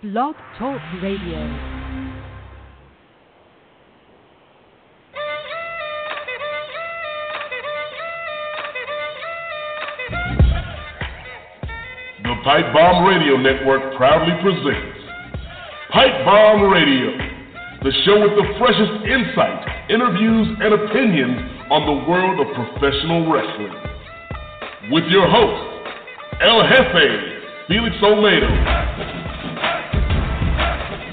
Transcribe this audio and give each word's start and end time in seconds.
Blog 0.00 0.36
Talk 0.56 0.80
Radio. 1.02 1.42
The 12.22 12.34
Pipe 12.44 12.72
Bomb 12.72 13.06
Radio 13.08 13.38
Network 13.38 13.96
proudly 13.96 14.34
presents 14.40 14.98
Pipe 15.90 16.24
Bomb 16.24 16.70
Radio, 16.70 17.18
the 17.82 17.90
show 18.04 18.20
with 18.20 18.38
the 18.38 18.54
freshest 18.56 19.04
insight, 19.04 19.90
interviews, 19.90 20.46
and 20.62 20.74
opinions 20.74 21.40
on 21.72 21.86
the 21.86 22.08
world 22.08 22.38
of 22.38 22.46
professional 22.54 23.32
wrestling. 23.32 23.74
With 24.92 25.06
your 25.10 25.28
host, 25.28 25.90
El 26.40 26.62
Jefe, 26.62 27.66
Felix 27.66 27.96
Olmedo, 28.00 29.18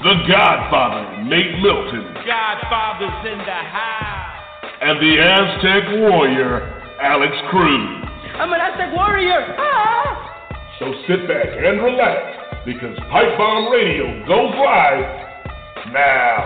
The 0.06 0.14
Godfather, 0.30 1.24
Nate 1.24 1.58
Milton, 1.60 2.14
Godfather's 2.22 3.26
in 3.26 3.38
the 3.38 3.62
house. 3.74 4.38
and 4.80 5.02
the 5.02 5.18
Aztec 5.18 5.98
Warrior, 5.98 6.62
Alex 7.02 7.32
Cruz. 7.50 8.06
I'm 8.38 8.52
an 8.52 8.60
Aztec 8.60 8.94
warrior. 8.94 9.56
Ah! 9.58 10.76
So 10.78 10.94
sit 11.08 11.26
back 11.26 11.48
and 11.50 11.82
relax 11.82 12.62
because 12.64 12.96
Pipe 13.10 13.36
Bomb 13.36 13.72
Radio 13.72 14.24
goes 14.28 14.54
live 14.54 15.90
now. 15.90 16.38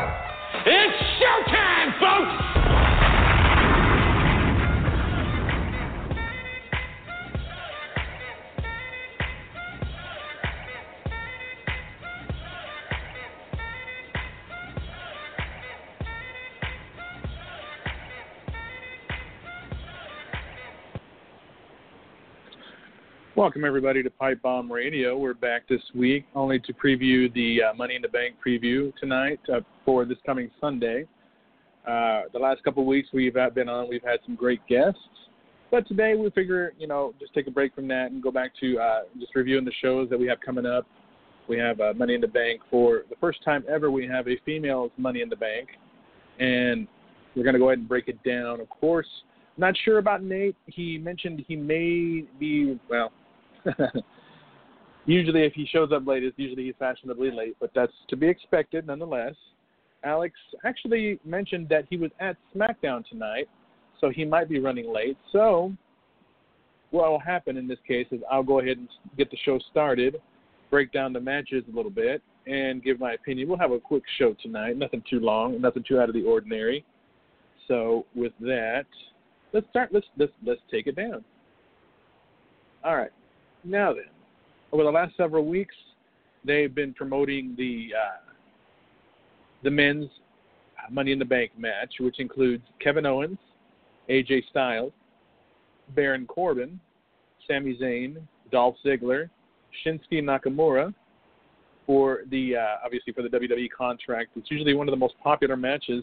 It's 0.65 0.97
showtime, 1.21 2.01
folks! 2.01 2.60
Welcome 23.41 23.65
everybody 23.65 24.03
to 24.03 24.11
Pipe 24.11 24.43
Bomb 24.43 24.71
Radio. 24.71 25.17
We're 25.17 25.33
back 25.33 25.67
this 25.67 25.81
week 25.95 26.27
only 26.35 26.59
to 26.59 26.75
preview 26.75 27.33
the 27.33 27.71
uh, 27.71 27.75
Money 27.75 27.95
in 27.95 28.03
the 28.03 28.09
Bank 28.09 28.35
preview 28.47 28.95
tonight 28.97 29.41
uh, 29.51 29.61
for 29.83 30.05
this 30.05 30.19
coming 30.27 30.51
Sunday. 30.61 31.07
Uh, 31.89 32.25
the 32.35 32.39
last 32.39 32.63
couple 32.65 32.83
of 32.83 32.87
weeks 32.87 33.09
we've 33.15 33.33
been 33.55 33.67
on, 33.67 33.89
we've 33.89 34.05
had 34.05 34.19
some 34.27 34.35
great 34.35 34.61
guests, 34.69 35.01
but 35.71 35.89
today 35.89 36.17
we 36.17 36.29
figure 36.33 36.75
you 36.79 36.87
know 36.87 37.15
just 37.19 37.33
take 37.33 37.47
a 37.47 37.51
break 37.51 37.75
from 37.75 37.89
that 37.89 38.11
and 38.11 38.23
go 38.23 38.31
back 38.31 38.53
to 38.61 38.79
uh, 38.79 39.01
just 39.19 39.35
reviewing 39.35 39.65
the 39.65 39.73
shows 39.81 40.11
that 40.11 40.19
we 40.19 40.27
have 40.27 40.39
coming 40.45 40.67
up. 40.67 40.87
We 41.49 41.57
have 41.57 41.81
uh, 41.81 41.95
Money 41.97 42.17
in 42.17 42.21
the 42.21 42.29
Bank 42.29 42.61
for 42.71 43.05
the 43.09 43.17
first 43.23 43.43
time 43.43 43.65
ever. 43.71 43.91
We 43.91 44.07
have 44.07 44.29
a 44.29 44.37
female's 44.45 44.93
Money 44.99 45.23
in 45.23 45.31
the 45.31 45.37
Bank, 45.37 45.71
and 46.41 46.87
we're 47.35 47.45
going 47.45 47.55
to 47.55 47.59
go 47.59 47.71
ahead 47.71 47.79
and 47.79 47.89
break 47.89 48.09
it 48.09 48.23
down. 48.23 48.61
Of 48.61 48.69
course, 48.69 49.09
not 49.57 49.73
sure 49.83 49.97
about 49.97 50.23
Nate. 50.23 50.57
He 50.67 50.99
mentioned 50.99 51.43
he 51.49 51.57
may 51.57 52.27
be 52.39 52.79
well. 52.91 53.13
usually, 55.07 55.43
if 55.43 55.53
he 55.55 55.67
shows 55.67 55.91
up 55.93 56.07
late, 56.07 56.25
it's 56.25 56.39
usually 56.39 56.65
he's 56.65 56.75
fashionably 56.79 57.31
late, 57.31 57.57
but 57.61 57.71
that's 57.75 57.93
to 58.09 58.17
be 58.17 58.29
expected 58.29 58.87
nonetheless. 58.87 59.35
Alex 60.05 60.35
actually 60.65 61.19
mentioned 61.25 61.69
that 61.69 61.85
he 61.91 61.97
was 61.97 62.11
at 62.21 62.37
SmackDown 62.55 63.07
tonight, 63.09 63.49
so 64.01 64.09
he 64.09 64.25
might 64.25 64.49
be 64.49 64.59
running 64.59 64.93
late. 64.93 65.17
So, 65.33 65.73
what 66.91 67.11
will 67.11 67.19
happen 67.19 67.57
in 67.57 67.69
this 67.69 67.79
case 67.87 68.07
is 68.11 68.21
I'll 68.31 68.43
go 68.43 68.61
ahead 68.61 68.79
and 68.79 68.89
get 69.17 69.31
the 69.31 69.37
show 69.45 69.59
started, 69.71 70.17
break 70.71 70.93
down 70.93 71.13
the 71.13 71.21
matches 71.21 71.65
a 71.71 71.77
little 71.77 71.91
bit, 71.91 72.23
and 72.47 72.83
give 72.83 72.99
my 72.99 73.13
opinion. 73.13 73.49
We'll 73.49 73.59
have 73.59 73.73
a 73.73 73.79
quick 73.79 74.05
show 74.19 74.35
tonight, 74.43 74.77
nothing 74.77 75.03
too 75.09 75.21
long, 75.21 75.61
nothing 75.61 75.85
too 75.87 76.01
out 76.01 76.09
of 76.09 76.15
the 76.15 76.25
ordinary. 76.25 76.85
So, 77.69 78.07
with 78.15 78.33
that, 78.41 78.87
let's 79.53 79.69
start. 79.69 79.91
Let's 79.93 80.07
let's 80.17 80.33
let's 80.45 80.63
take 80.71 80.87
it 80.87 80.97
down. 80.97 81.25
All 82.83 82.97
right. 82.97 83.11
Now 83.65 83.93
then, 83.93 84.05
over 84.73 84.85
the 84.85 84.91
last 84.91 85.17
several 85.17 85.47
weeks, 85.47 85.75
they've 86.45 86.75
been 86.75 86.95
promoting 86.95 87.55
the 87.57 87.91
uh, 87.97 88.33
the 89.63 89.71
men's 89.71 90.09
Money 90.91 91.13
in 91.13 91.19
the 91.19 91.25
Bank 91.25 91.53
match, 91.57 91.95
which 92.01 92.19
includes 92.19 92.65
Kevin 92.83 93.07
Owens, 93.07 93.39
AJ 94.09 94.49
Styles, 94.51 94.93
Baron 95.95 96.27
Corbin, 96.27 96.81
Sami 97.47 97.77
Zayn, 97.77 98.17
Dolph 98.51 98.77
Ziggler, 98.85 99.29
Shinsuke 99.85 100.23
Nakamura 100.23 100.93
for 101.87 102.21
the 102.31 102.57
uh, 102.57 102.77
obviously 102.85 103.13
for 103.13 103.23
the 103.23 103.29
WWE 103.29 103.69
contract. 103.77 104.31
It's 104.37 104.51
usually 104.51 104.75
one 104.75 104.89
of 104.89 104.93
the 104.93 104.99
most 104.99 105.15
popular 105.23 105.57
matches 105.57 106.03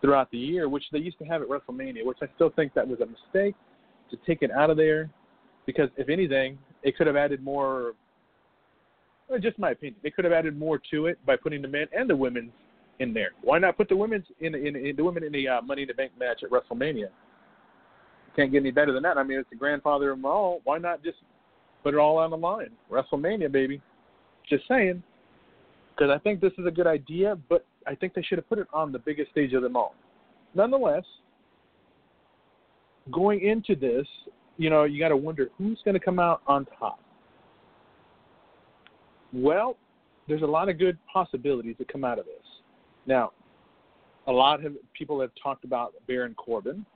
throughout 0.00 0.30
the 0.30 0.38
year, 0.38 0.68
which 0.68 0.84
they 0.92 0.98
used 0.98 1.18
to 1.18 1.24
have 1.24 1.42
at 1.42 1.48
WrestleMania, 1.48 2.04
which 2.04 2.18
I 2.22 2.26
still 2.34 2.50
think 2.50 2.74
that 2.74 2.86
was 2.86 3.00
a 3.00 3.06
mistake 3.06 3.54
to 4.10 4.16
take 4.26 4.42
it 4.42 4.50
out 4.50 4.68
of 4.68 4.76
there 4.76 5.08
because 5.64 5.88
if 5.96 6.08
anything, 6.08 6.58
it 6.82 6.96
could 6.96 7.06
have 7.06 7.16
added 7.16 7.42
more. 7.42 7.92
Just 9.40 9.58
my 9.58 9.70
opinion, 9.70 9.96
they 10.02 10.10
could 10.10 10.24
have 10.24 10.32
added 10.32 10.58
more 10.58 10.78
to 10.90 11.06
it 11.06 11.24
by 11.24 11.36
putting 11.36 11.62
the 11.62 11.68
men 11.68 11.86
and 11.96 12.08
the 12.08 12.16
women's 12.16 12.50
in 12.98 13.14
there. 13.14 13.30
Why 13.40 13.58
not 13.58 13.76
put 13.76 13.88
the 13.88 13.96
women's 13.96 14.26
in, 14.40 14.54
in, 14.54 14.76
in 14.76 14.96
the 14.96 15.04
women 15.04 15.24
in 15.24 15.32
the 15.32 15.48
uh, 15.48 15.62
Money 15.62 15.82
in 15.82 15.88
the 15.88 15.94
Bank 15.94 16.12
match 16.18 16.42
at 16.42 16.50
WrestleMania? 16.50 17.08
Can't 18.36 18.50
get 18.50 18.58
any 18.58 18.70
better 18.70 18.92
than 18.92 19.02
that. 19.04 19.16
I 19.16 19.22
mean, 19.22 19.38
it's 19.38 19.48
the 19.50 19.56
grandfather 19.56 20.10
of 20.10 20.18
them 20.18 20.26
all. 20.26 20.60
Why 20.64 20.78
not 20.78 21.02
just 21.02 21.18
put 21.82 21.94
it 21.94 21.98
all 21.98 22.18
on 22.18 22.30
the 22.30 22.36
line? 22.36 22.70
WrestleMania, 22.90 23.50
baby. 23.50 23.80
Just 24.48 24.66
saying. 24.68 25.02
Because 25.94 26.10
I 26.10 26.18
think 26.18 26.40
this 26.40 26.52
is 26.58 26.66
a 26.66 26.70
good 26.70 26.86
idea, 26.86 27.36
but 27.48 27.66
I 27.86 27.94
think 27.94 28.14
they 28.14 28.22
should 28.22 28.38
have 28.38 28.48
put 28.48 28.58
it 28.58 28.66
on 28.72 28.92
the 28.92 28.98
biggest 28.98 29.30
stage 29.30 29.52
of 29.52 29.62
them 29.62 29.76
all. 29.76 29.94
Nonetheless, 30.54 31.04
going 33.10 33.40
into 33.40 33.74
this, 33.74 34.06
you 34.56 34.70
know, 34.70 34.84
you 34.84 34.98
got 34.98 35.08
to 35.08 35.16
wonder 35.16 35.50
who's 35.58 35.80
going 35.84 35.94
to 35.94 36.00
come 36.00 36.18
out 36.18 36.42
on 36.46 36.66
top. 36.78 37.00
Well, 39.32 39.76
there's 40.28 40.42
a 40.42 40.46
lot 40.46 40.68
of 40.68 40.78
good 40.78 40.98
possibilities 41.12 41.76
that 41.78 41.88
come 41.90 42.04
out 42.04 42.18
of 42.18 42.26
this. 42.26 42.34
Now, 43.06 43.32
a 44.26 44.32
lot 44.32 44.64
of 44.64 44.74
people 44.96 45.20
have 45.20 45.30
talked 45.42 45.64
about 45.64 45.94
Baron 46.06 46.34
Corbin. 46.34 46.86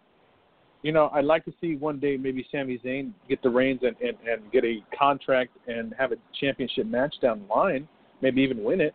You 0.82 0.92
know, 0.92 1.10
I'd 1.12 1.24
like 1.24 1.44
to 1.46 1.52
see 1.60 1.74
one 1.74 1.98
day 1.98 2.16
maybe 2.16 2.46
Sami 2.52 2.78
Zayn 2.78 3.12
get 3.28 3.42
the 3.42 3.50
reins 3.50 3.80
and, 3.82 3.96
and, 4.00 4.16
and 4.28 4.52
get 4.52 4.64
a 4.64 4.84
contract 4.96 5.56
and 5.66 5.92
have 5.98 6.12
a 6.12 6.16
championship 6.38 6.86
match 6.86 7.14
down 7.20 7.42
the 7.46 7.54
line, 7.54 7.88
maybe 8.22 8.42
even 8.42 8.62
win 8.62 8.80
it. 8.80 8.94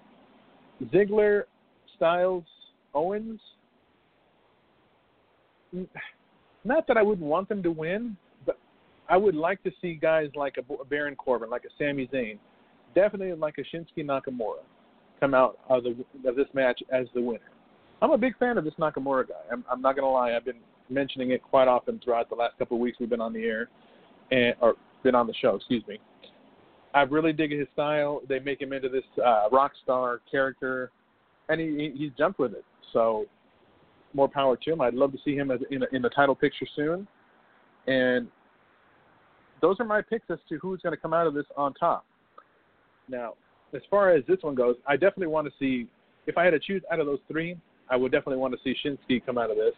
Ziggler, 0.85 1.43
Styles, 1.97 2.45
Owens. 2.93 3.41
Not 6.63 6.87
that 6.87 6.95
I 6.95 7.01
wouldn't 7.01 7.27
want 7.27 7.49
them 7.49 7.63
to 7.63 7.71
win, 7.71 8.15
I 9.11 9.17
would 9.17 9.35
like 9.35 9.61
to 9.63 9.71
see 9.81 9.95
guys 9.95 10.29
like 10.35 10.55
a 10.57 10.85
Baron 10.85 11.15
Corbin, 11.17 11.49
like 11.49 11.65
a 11.65 11.69
Sami 11.77 12.07
Zayn, 12.07 12.39
definitely 12.95 13.33
like 13.33 13.55
a 13.57 13.75
Shinsuke 13.75 14.05
Nakamura, 14.05 14.63
come 15.19 15.33
out 15.33 15.59
of, 15.69 15.83
the, 15.83 15.89
of 16.27 16.37
this 16.37 16.47
match 16.53 16.81
as 16.93 17.07
the 17.13 17.21
winner. 17.21 17.39
I'm 18.01 18.11
a 18.11 18.17
big 18.17 18.37
fan 18.37 18.57
of 18.57 18.63
this 18.63 18.73
Nakamura 18.79 19.27
guy. 19.27 19.35
I'm, 19.51 19.65
I'm 19.69 19.81
not 19.81 19.97
to 19.97 20.07
lie. 20.07 20.33
I've 20.33 20.45
been 20.45 20.61
mentioning 20.89 21.31
it 21.31 21.43
quite 21.43 21.67
often 21.67 21.99
throughout 22.01 22.29
the 22.29 22.35
last 22.35 22.57
couple 22.57 22.77
of 22.77 22.81
weeks 22.81 22.99
we've 23.01 23.09
been 23.09 23.19
on 23.19 23.33
the 23.33 23.43
air, 23.43 23.69
and 24.31 24.55
or 24.61 24.75
been 25.03 25.13
on 25.13 25.27
the 25.27 25.33
show. 25.41 25.55
Excuse 25.55 25.83
me. 25.87 25.99
I 26.93 27.01
really 27.01 27.33
dig 27.33 27.51
his 27.51 27.67
style. 27.73 28.21
They 28.29 28.39
make 28.39 28.61
him 28.61 28.71
into 28.71 28.87
this 28.87 29.03
uh, 29.23 29.49
rock 29.51 29.73
star 29.83 30.21
character, 30.29 30.89
and 31.49 31.59
he, 31.59 31.67
he 31.67 31.93
he's 31.97 32.11
jumped 32.17 32.39
with 32.39 32.53
it. 32.53 32.63
So 32.93 33.25
more 34.13 34.29
power 34.29 34.55
to 34.55 34.71
him. 34.71 34.79
I'd 34.79 34.93
love 34.93 35.11
to 35.11 35.17
see 35.25 35.35
him 35.35 35.51
as 35.51 35.59
in, 35.69 35.83
a, 35.83 35.85
in 35.91 36.01
the 36.01 36.09
title 36.09 36.35
picture 36.35 36.67
soon. 36.77 37.07
And 37.87 38.27
those 39.61 39.79
are 39.79 39.85
my 39.85 40.01
picks 40.01 40.29
as 40.29 40.39
to 40.49 40.57
who's 40.57 40.81
going 40.81 40.95
to 40.95 41.01
come 41.01 41.13
out 41.13 41.27
of 41.27 41.33
this 41.33 41.45
on 41.55 41.73
top. 41.75 42.05
Now, 43.07 43.33
as 43.73 43.81
far 43.89 44.11
as 44.11 44.23
this 44.27 44.39
one 44.41 44.55
goes, 44.55 44.75
I 44.87 44.93
definitely 44.93 45.27
want 45.27 45.47
to 45.47 45.53
see. 45.59 45.89
If 46.27 46.37
I 46.37 46.43
had 46.43 46.51
to 46.51 46.59
choose 46.59 46.83
out 46.91 46.99
of 46.99 47.05
those 47.05 47.19
three, 47.27 47.57
I 47.89 47.95
would 47.95 48.11
definitely 48.11 48.37
want 48.37 48.53
to 48.53 48.59
see 48.63 48.75
Shinsuke 48.85 49.25
come 49.25 49.37
out 49.37 49.49
of 49.49 49.57
this 49.57 49.73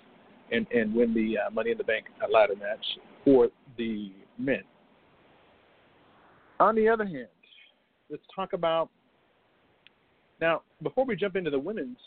and 0.51 0.67
and 0.71 0.93
win 0.93 1.13
the 1.13 1.37
uh, 1.37 1.49
Money 1.51 1.71
in 1.71 1.77
the 1.77 1.83
Bank 1.83 2.05
ladder 2.31 2.55
match 2.55 2.85
for 3.23 3.49
the 3.77 4.11
men. 4.37 4.63
On 6.59 6.75
the 6.75 6.87
other 6.87 7.05
hand, 7.05 7.27
let's 8.09 8.23
talk 8.35 8.53
about 8.53 8.89
now. 10.41 10.61
Before 10.81 11.05
we 11.05 11.15
jump 11.15 11.35
into 11.35 11.49
the 11.49 11.59
women's 11.59 11.97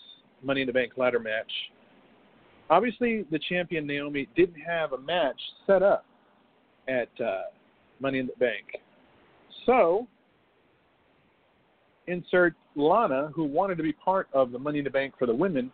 Money 0.42 0.60
in 0.62 0.66
the 0.66 0.72
Bank 0.72 0.92
ladder 0.96 1.18
match, 1.18 1.50
obviously 2.70 3.24
the 3.30 3.38
champion 3.48 3.86
Naomi 3.86 4.28
didn't 4.36 4.60
have 4.60 4.92
a 4.92 4.98
match 4.98 5.40
set 5.66 5.82
up 5.82 6.04
at 6.88 7.08
uh, 7.20 7.42
Money 8.00 8.18
in 8.18 8.26
the 8.26 8.34
Bank, 8.38 8.64
so 9.64 10.06
insert 12.06 12.54
Lana, 12.76 13.30
who 13.34 13.44
wanted 13.44 13.76
to 13.76 13.82
be 13.82 13.92
part 13.92 14.28
of 14.32 14.52
the 14.52 14.58
Money 14.58 14.78
in 14.78 14.84
the 14.84 14.90
Bank 14.90 15.14
for 15.18 15.26
the 15.26 15.34
women, 15.34 15.70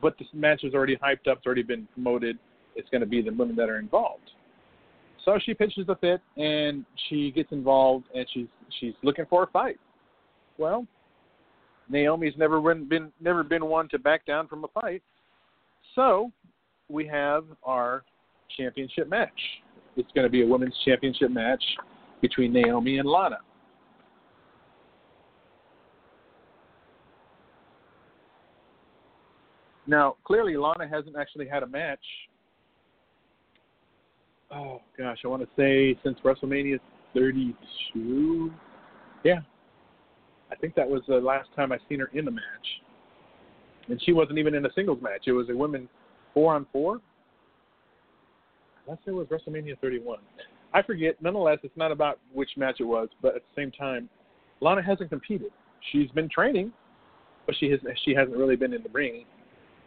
but 0.00 0.18
this 0.18 0.28
match 0.32 0.64
is 0.64 0.74
already 0.74 0.96
hyped 0.96 1.28
up, 1.28 1.38
it's 1.38 1.46
already 1.46 1.62
been 1.62 1.86
promoted. 1.94 2.38
It's 2.74 2.88
going 2.90 3.02
to 3.02 3.06
be 3.06 3.22
the 3.22 3.30
women 3.30 3.54
that 3.56 3.68
are 3.68 3.78
involved. 3.78 4.30
So 5.24 5.38
she 5.44 5.54
pitches 5.54 5.84
a 5.88 5.96
fit 5.96 6.20
and 6.36 6.84
she 7.08 7.30
gets 7.30 7.52
involved 7.52 8.06
and 8.14 8.26
she's 8.32 8.46
she's 8.80 8.94
looking 9.02 9.26
for 9.28 9.44
a 9.44 9.46
fight. 9.46 9.78
Well, 10.58 10.86
Naomi's 11.88 12.34
never 12.36 12.60
been, 12.60 13.12
never 13.20 13.42
been 13.44 13.66
one 13.66 13.88
to 13.90 13.98
back 13.98 14.26
down 14.26 14.48
from 14.48 14.64
a 14.64 14.68
fight. 14.68 15.02
So 15.94 16.32
we 16.88 17.06
have 17.06 17.44
our 17.62 18.04
championship 18.56 19.08
match. 19.08 19.30
It's 19.96 20.10
going 20.14 20.24
to 20.24 20.30
be 20.30 20.42
a 20.42 20.46
women's 20.46 20.74
championship 20.84 21.30
match 21.30 21.62
between 22.20 22.52
Naomi 22.52 22.98
and 22.98 23.08
Lana. 23.08 23.38
Now, 29.86 30.16
clearly, 30.24 30.56
Lana 30.56 30.88
hasn't 30.88 31.16
actually 31.16 31.48
had 31.48 31.62
a 31.62 31.66
match. 31.66 31.98
Oh 34.54 34.80
gosh, 34.98 35.18
I 35.24 35.28
want 35.28 35.42
to 35.42 35.48
say 35.56 35.98
since 36.04 36.18
WrestleMania 36.24 36.78
32. 37.14 38.50
Yeah, 39.24 39.40
I 40.50 40.56
think 40.56 40.74
that 40.74 40.88
was 40.88 41.02
the 41.08 41.16
last 41.16 41.48
time 41.56 41.72
I 41.72 41.78
seen 41.88 42.00
her 42.00 42.10
in 42.12 42.28
a 42.28 42.30
match, 42.30 42.42
and 43.88 44.00
she 44.04 44.12
wasn't 44.12 44.38
even 44.38 44.54
in 44.54 44.64
a 44.66 44.72
singles 44.74 44.98
match. 45.02 45.22
It 45.26 45.32
was 45.32 45.48
a 45.48 45.56
women 45.56 45.88
four 46.34 46.54
on 46.54 46.66
four. 46.72 47.00
Unless 48.86 49.00
it 49.06 49.12
was 49.12 49.26
WrestleMania 49.28 49.78
31. 49.80 50.18
I 50.74 50.82
forget. 50.82 51.20
Nonetheless, 51.20 51.58
it's 51.62 51.76
not 51.76 51.92
about 51.92 52.18
which 52.32 52.50
match 52.56 52.76
it 52.80 52.84
was, 52.84 53.08
but 53.20 53.36
at 53.36 53.42
the 53.42 53.60
same 53.60 53.70
time, 53.70 54.08
Lana 54.60 54.82
hasn't 54.82 55.10
competed. 55.10 55.50
She's 55.90 56.10
been 56.10 56.28
training, 56.28 56.72
but 57.46 57.54
she 57.58 57.70
has 57.70 57.80
she 58.04 58.14
hasn't 58.14 58.36
really 58.36 58.56
been 58.56 58.72
in 58.72 58.82
the 58.82 58.88
ring 58.88 59.24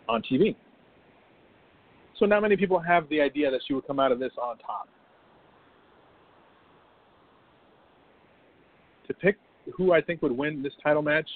on 0.07 0.21
TV. 0.21 0.55
So 2.17 2.25
not 2.25 2.41
many 2.41 2.55
people 2.55 2.79
have 2.79 3.09
the 3.09 3.19
idea 3.19 3.51
that 3.51 3.61
she 3.67 3.73
would 3.73 3.85
come 3.87 3.99
out 3.99 4.11
of 4.11 4.19
this 4.19 4.31
on 4.41 4.57
top. 4.59 4.87
To 9.07 9.13
pick 9.13 9.37
who 9.75 9.91
I 9.91 10.01
think 10.01 10.21
would 10.21 10.31
win 10.31 10.63
this 10.63 10.73
title 10.81 11.01
match, 11.01 11.29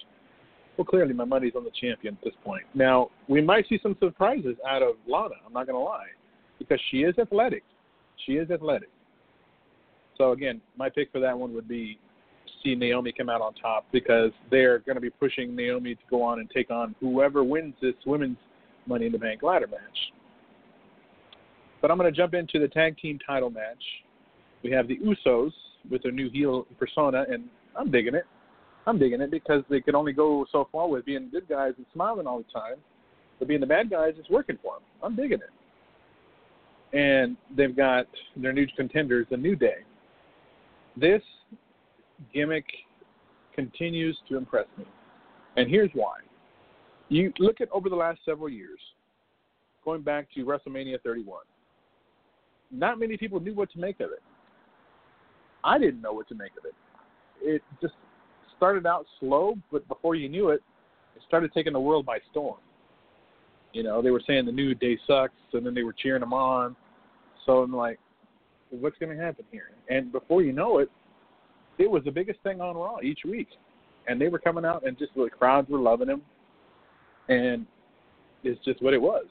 well, 0.77 0.85
clearly 0.85 1.13
my 1.13 1.25
money's 1.25 1.53
on 1.55 1.63
the 1.63 1.71
champion 1.71 2.15
at 2.15 2.23
this 2.23 2.33
point. 2.44 2.63
Now, 2.73 3.09
we 3.27 3.41
might 3.41 3.67
see 3.67 3.79
some 3.83 3.97
surprises 4.00 4.55
out 4.67 4.81
of 4.81 4.95
Lana, 5.07 5.35
I'm 5.45 5.51
not 5.51 5.67
going 5.67 5.77
to 5.77 5.83
lie, 5.83 6.07
because 6.59 6.79
she 6.91 6.97
is 7.00 7.17
athletic. 7.17 7.63
She 8.25 8.33
is 8.33 8.51
athletic. 8.51 8.89
So, 10.17 10.31
again, 10.33 10.61
my 10.77 10.89
pick 10.89 11.11
for 11.11 11.19
that 11.21 11.38
one 11.38 11.53
would 11.53 11.67
be 11.67 11.97
see 12.63 12.75
Naomi 12.75 13.13
come 13.17 13.29
out 13.29 13.41
on 13.41 13.53
top 13.53 13.85
because 13.91 14.31
they're 14.51 14.79
going 14.79 14.95
to 14.95 15.01
be 15.01 15.09
pushing 15.09 15.56
Naomi 15.56 15.95
to 15.95 16.01
go 16.09 16.21
on 16.21 16.39
and 16.39 16.50
take 16.50 16.69
on 16.69 16.94
whoever 17.00 17.44
wins 17.44 17.73
this 17.81 17.94
women's 18.06 18.38
Money 18.85 19.06
in 19.06 19.11
the 19.11 19.17
Bank 19.17 19.44
ladder 19.44 19.67
match. 19.67 19.79
But 21.81 21.91
I'm 21.91 21.97
going 21.97 22.11
to 22.11 22.17
jump 22.17 22.33
into 22.33 22.59
the 22.59 22.67
tag 22.67 22.97
team 22.97 23.19
title 23.25 23.50
match. 23.50 23.81
We 24.63 24.71
have 24.71 24.88
the 24.88 24.97
Usos 24.97 25.51
with 25.89 26.03
their 26.03 26.12
new 26.12 26.29
heel 26.29 26.65
persona, 26.77 27.25
and 27.31 27.45
I'm 27.77 27.91
digging 27.91 28.15
it. 28.15 28.25
I'm 28.85 28.97
digging 28.97 29.21
it 29.21 29.31
because 29.31 29.63
they 29.69 29.79
can 29.79 29.95
only 29.95 30.12
go 30.12 30.45
so 30.51 30.67
far 30.71 30.89
with 30.89 31.05
being 31.05 31.29
good 31.31 31.47
guys 31.47 31.73
and 31.77 31.85
smiling 31.94 32.27
all 32.27 32.39
the 32.39 32.51
time, 32.51 32.77
but 33.38 33.47
being 33.47 33.62
the 33.62 33.67
bad 33.67 33.89
guys 33.89 34.15
is 34.19 34.25
working 34.29 34.57
for 34.62 34.75
them. 34.75 34.83
I'm 35.03 35.15
digging 35.15 35.39
it. 35.39 35.51
And 36.94 37.38
they've 37.56 37.75
got 37.75 38.07
their 38.36 38.53
new 38.53 38.65
contenders, 38.75 39.27
the 39.30 39.38
New 39.38 39.56
Day. 39.56 39.77
This 40.97 41.21
gimmick 42.33 42.65
continues 43.56 44.18
to 44.27 44.38
impress 44.38 44.65
me, 44.77 44.86
and 45.56 45.69
here's 45.69 45.91
why. 45.94 46.15
You 47.09 47.31
look 47.39 47.62
at 47.62 47.69
over 47.71 47.89
the 47.89 47.95
last 47.95 48.19
several 48.25 48.50
years, 48.50 48.80
going 49.86 50.01
back 50.01 50.27
to 50.36 50.45
WrestleMania 50.45 51.01
31. 51.03 51.41
Not 52.71 53.00
many 53.00 53.18
people 53.18 53.39
knew 53.39 53.53
what 53.53 53.71
to 53.71 53.80
make 53.80 54.00
of 54.00 54.12
it. 54.12 54.21
I 55.63 55.77
didn't 55.80 56.01
know 56.01 56.13
what 56.13 56.27
to 56.30 56.36
make 56.36 56.51
of 56.57 56.65
it. 56.65 56.75
It 57.41 57.62
just 57.81 57.94
started 58.56 58.86
out 58.86 59.06
slow, 59.19 59.56
but 59.71 59.88
before 59.88 60.15
you 60.15 60.30
knew 60.30 60.50
it, 60.50 60.62
it 61.15 61.21
started 61.27 61.51
taking 61.53 61.74
the 61.74 61.80
world 61.80 62.06
by 62.06 62.19
storm. 62.31 62.57
You 63.74 63.83
know, 63.83 64.01
they 64.01 64.12
were 64.12 64.21
saying 64.25 64.45
the 64.45 64.51
new 64.51 64.74
day 64.74 64.98
sucks, 65.06 65.33
and 65.54 65.66
then 65.66 65.74
they 65.74 65.83
were 65.83 65.94
cheering 65.94 66.21
them 66.21 66.33
on. 66.33 66.75
So 67.45 67.60
I'm 67.60 67.75
like, 67.75 68.00
what's 68.71 68.98
going 68.98 69.16
to 69.16 69.24
happen 69.24 69.45
here? 69.51 69.71
And 69.89 70.12
before 70.12 70.42
you 70.42 70.54
know 70.54 70.80
it, 70.80 70.89
it 71.77 71.89
was 71.89 72.04
the 72.04 72.12
biggest 72.12 72.39
thing 72.42 72.62
on 72.62 72.75
Raw 72.75 72.98
each 73.01 73.19
week, 73.25 73.48
and 74.07 74.19
they 74.19 74.27
were 74.27 74.39
coming 74.39 74.66
out, 74.66 74.86
and 74.86 74.98
just 74.98 75.13
the 75.16 75.30
crowds 75.30 75.69
were 75.69 75.80
loving 75.80 76.10
him 76.10 76.21
and 77.30 77.66
it's 78.44 78.63
just 78.66 78.81
what 78.81 78.94
it 78.94 79.01
was. 79.01 79.25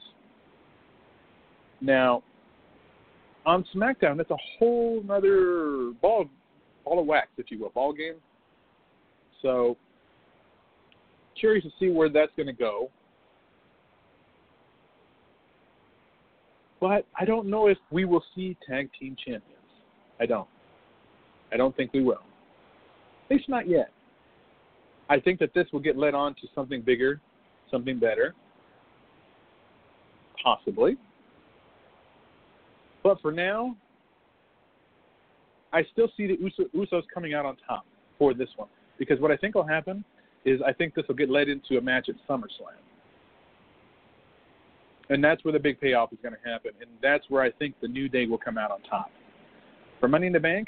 Now, 1.81 2.23
on 3.45 3.65
SmackDown, 3.75 4.17
that's 4.17 4.31
a 4.31 4.37
whole 4.57 5.03
other 5.09 5.91
ball 6.01 6.25
ball 6.83 6.99
of 6.99 7.05
wax, 7.05 7.27
if 7.37 7.51
you 7.51 7.59
will, 7.59 7.69
ball 7.69 7.93
game. 7.93 8.15
So, 9.41 9.77
curious 11.39 11.63
to 11.65 11.71
see 11.79 11.91
where 11.91 12.09
that's 12.09 12.31
going 12.35 12.47
to 12.47 12.53
go. 12.53 12.89
But 16.79 17.05
I 17.19 17.25
don't 17.25 17.47
know 17.47 17.67
if 17.67 17.77
we 17.91 18.05
will 18.05 18.23
see 18.35 18.57
tag 18.67 18.89
team 18.99 19.15
champions. 19.17 19.55
I 20.19 20.25
don't. 20.25 20.47
I 21.51 21.57
don't 21.57 21.75
think 21.75 21.93
we 21.93 22.03
will. 22.03 22.21
At 23.25 23.37
least 23.37 23.49
not 23.49 23.67
yet. 23.67 23.91
I 25.09 25.19
think 25.19 25.39
that 25.39 25.53
this 25.53 25.65
will 25.73 25.79
get 25.79 25.97
led 25.97 26.13
on 26.13 26.35
to 26.35 26.47
something 26.53 26.81
bigger 26.81 27.19
something 27.69 27.99
better? 27.99 28.35
Possibly. 30.43 30.97
But 33.03 33.21
for 33.21 33.31
now, 33.31 33.75
I 35.71 35.83
still 35.91 36.09
see 36.17 36.27
the 36.27 36.37
Usos 36.75 37.03
coming 37.13 37.33
out 37.33 37.45
on 37.45 37.57
top 37.67 37.85
for 38.17 38.33
this 38.33 38.49
one. 38.55 38.69
Because 38.97 39.19
what 39.19 39.31
I 39.31 39.37
think 39.37 39.55
will 39.55 39.67
happen 39.67 40.03
is 40.45 40.59
I 40.65 40.73
think 40.73 40.95
this 40.95 41.05
will 41.07 41.15
get 41.15 41.29
led 41.29 41.47
into 41.47 41.77
a 41.77 41.81
match 41.81 42.09
at 42.09 42.15
SummerSlam. 42.27 42.75
And 45.09 45.23
that's 45.23 45.43
where 45.43 45.51
the 45.51 45.59
big 45.59 45.79
payoff 45.79 46.13
is 46.13 46.19
going 46.21 46.35
to 46.35 46.49
happen. 46.49 46.71
And 46.79 46.89
that's 47.01 47.25
where 47.29 47.41
I 47.41 47.51
think 47.51 47.75
the 47.81 47.87
New 47.87 48.07
Day 48.07 48.25
will 48.27 48.37
come 48.37 48.57
out 48.57 48.71
on 48.71 48.81
top. 48.83 49.11
For 49.99 50.07
Money 50.07 50.27
in 50.27 50.33
the 50.33 50.39
Bank, 50.39 50.67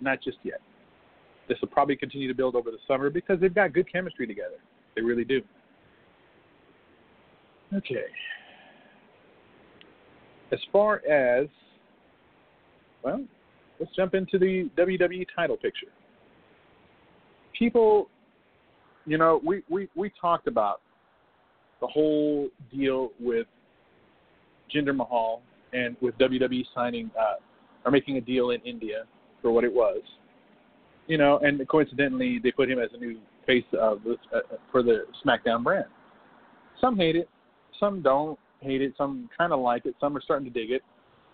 not 0.00 0.22
just 0.22 0.38
yet. 0.42 0.60
This 1.48 1.58
will 1.60 1.68
probably 1.68 1.96
continue 1.96 2.26
to 2.26 2.34
build 2.34 2.56
over 2.56 2.70
the 2.70 2.78
summer 2.88 3.10
because 3.10 3.38
they've 3.40 3.54
got 3.54 3.72
good 3.74 3.90
chemistry 3.90 4.26
together. 4.26 4.56
They 4.96 5.02
really 5.02 5.24
do. 5.24 5.42
Okay. 7.74 8.04
As 10.52 10.58
far 10.72 11.04
as, 11.06 11.48
well, 13.02 13.24
let's 13.78 13.94
jump 13.94 14.14
into 14.14 14.38
the 14.38 14.70
WWE 14.78 15.26
title 15.34 15.56
picture. 15.56 15.88
People, 17.58 18.08
you 19.04 19.18
know, 19.18 19.40
we, 19.44 19.62
we, 19.68 19.88
we 19.94 20.10
talked 20.18 20.46
about 20.46 20.80
the 21.84 21.92
whole 21.92 22.48
deal 22.72 23.10
with 23.20 23.46
Jinder 24.74 24.96
Mahal 24.96 25.42
and 25.74 25.96
with 26.00 26.16
WWE 26.16 26.64
signing 26.74 27.10
uh, 27.18 27.34
or 27.84 27.90
making 27.90 28.16
a 28.16 28.22
deal 28.22 28.50
in 28.50 28.60
India 28.62 29.04
for 29.42 29.50
what 29.50 29.64
it 29.64 29.72
was. 29.72 30.00
You 31.06 31.18
know, 31.18 31.38
and 31.40 31.66
coincidentally, 31.68 32.40
they 32.42 32.52
put 32.52 32.70
him 32.70 32.78
as 32.78 32.88
a 32.94 32.96
new 32.96 33.18
face 33.46 33.64
of 33.78 34.00
uh, 34.34 34.38
for 34.72 34.82
the 34.82 35.04
SmackDown 35.24 35.62
brand. 35.62 35.84
Some 36.80 36.96
hate 36.96 37.16
it, 37.16 37.28
some 37.78 38.00
don't 38.00 38.38
hate 38.60 38.80
it. 38.80 38.94
Some 38.96 39.28
kind 39.36 39.52
of 39.52 39.60
like 39.60 39.84
it. 39.84 39.94
Some 40.00 40.16
are 40.16 40.22
starting 40.22 40.50
to 40.50 40.58
dig 40.58 40.70
it. 40.70 40.82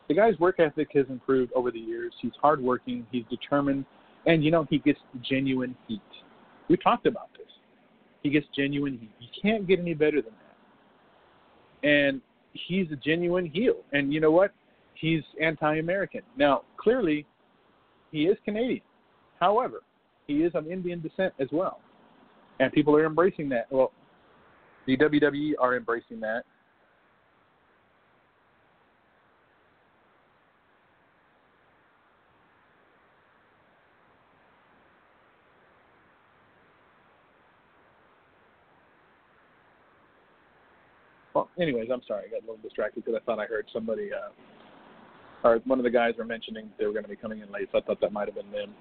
The 0.09 0.15
guy's 0.15 0.37
work 0.41 0.59
ethic 0.59 0.89
has 0.95 1.07
improved 1.09 1.53
over 1.53 1.71
the 1.71 1.79
years. 1.79 2.13
He's 2.21 2.33
hardworking. 2.43 3.07
He's 3.13 3.23
determined, 3.31 3.85
and 4.27 4.43
you 4.43 4.51
know 4.51 4.67
he 4.69 4.79
gets 4.79 4.99
genuine 5.23 5.77
heat. 5.87 6.01
We 6.69 6.77
talked 6.77 7.07
about 7.07 7.29
this. 7.39 7.47
He 8.25 8.31
gets 8.31 8.47
genuine 8.57 8.99
heat. 8.99 9.13
You 9.21 9.29
can't 9.41 9.69
get 9.69 9.79
any 9.79 9.95
better 9.95 10.21
than. 10.21 10.33
And 11.83 12.21
he's 12.53 12.87
a 12.93 12.97
genuine 12.97 13.47
heel. 13.47 13.77
And 13.93 14.13
you 14.13 14.21
know 14.21 14.31
what? 14.31 14.53
He's 14.95 15.23
anti-American. 15.41 16.23
Now, 16.37 16.63
clearly, 16.77 17.27
he 18.13 18.25
is 18.25 18.37
Canadian. 18.45 18.83
However, 19.39 19.83
he 20.27 20.43
is 20.43 20.55
of 20.55 20.67
Indian 20.67 21.01
descent 21.01 21.33
as 21.41 21.49
well, 21.51 21.81
and 22.61 22.71
people 22.73 22.95
are 22.95 23.07
embracing 23.07 23.49
that. 23.49 23.67
Well, 23.71 23.93
the 24.87 24.97
WWE 24.97 25.53
are 25.59 25.77
embracing 25.77 26.21
that. 26.21 26.45
Anyways, 41.61 41.89
I'm 41.93 42.03
sorry. 42.07 42.25
I 42.27 42.31
got 42.31 42.39
a 42.39 42.47
little 42.47 42.57
distracted 42.63 43.05
because 43.05 43.21
I 43.21 43.25
thought 43.25 43.39
I 43.39 43.47
heard 43.47 43.67
somebody, 43.73 44.11
uh, 44.13 44.31
or 45.47 45.59
one 45.65 45.79
of 45.79 45.85
the 45.85 45.91
guys 45.91 46.15
were 46.19 46.25
mentioning 46.25 46.71
they 46.79 46.87
were 46.87 46.93
going 46.93 47.05
to 47.05 47.09
be 47.09 47.17
coming 47.17 47.41
in 47.41 47.51
late, 47.53 47.69
so 47.73 47.79
I 47.79 47.81
thought 47.83 48.01
that 48.01 48.13
might 48.13 48.29
have 48.29 48.35
been 48.35 48.51
them. 48.51 48.75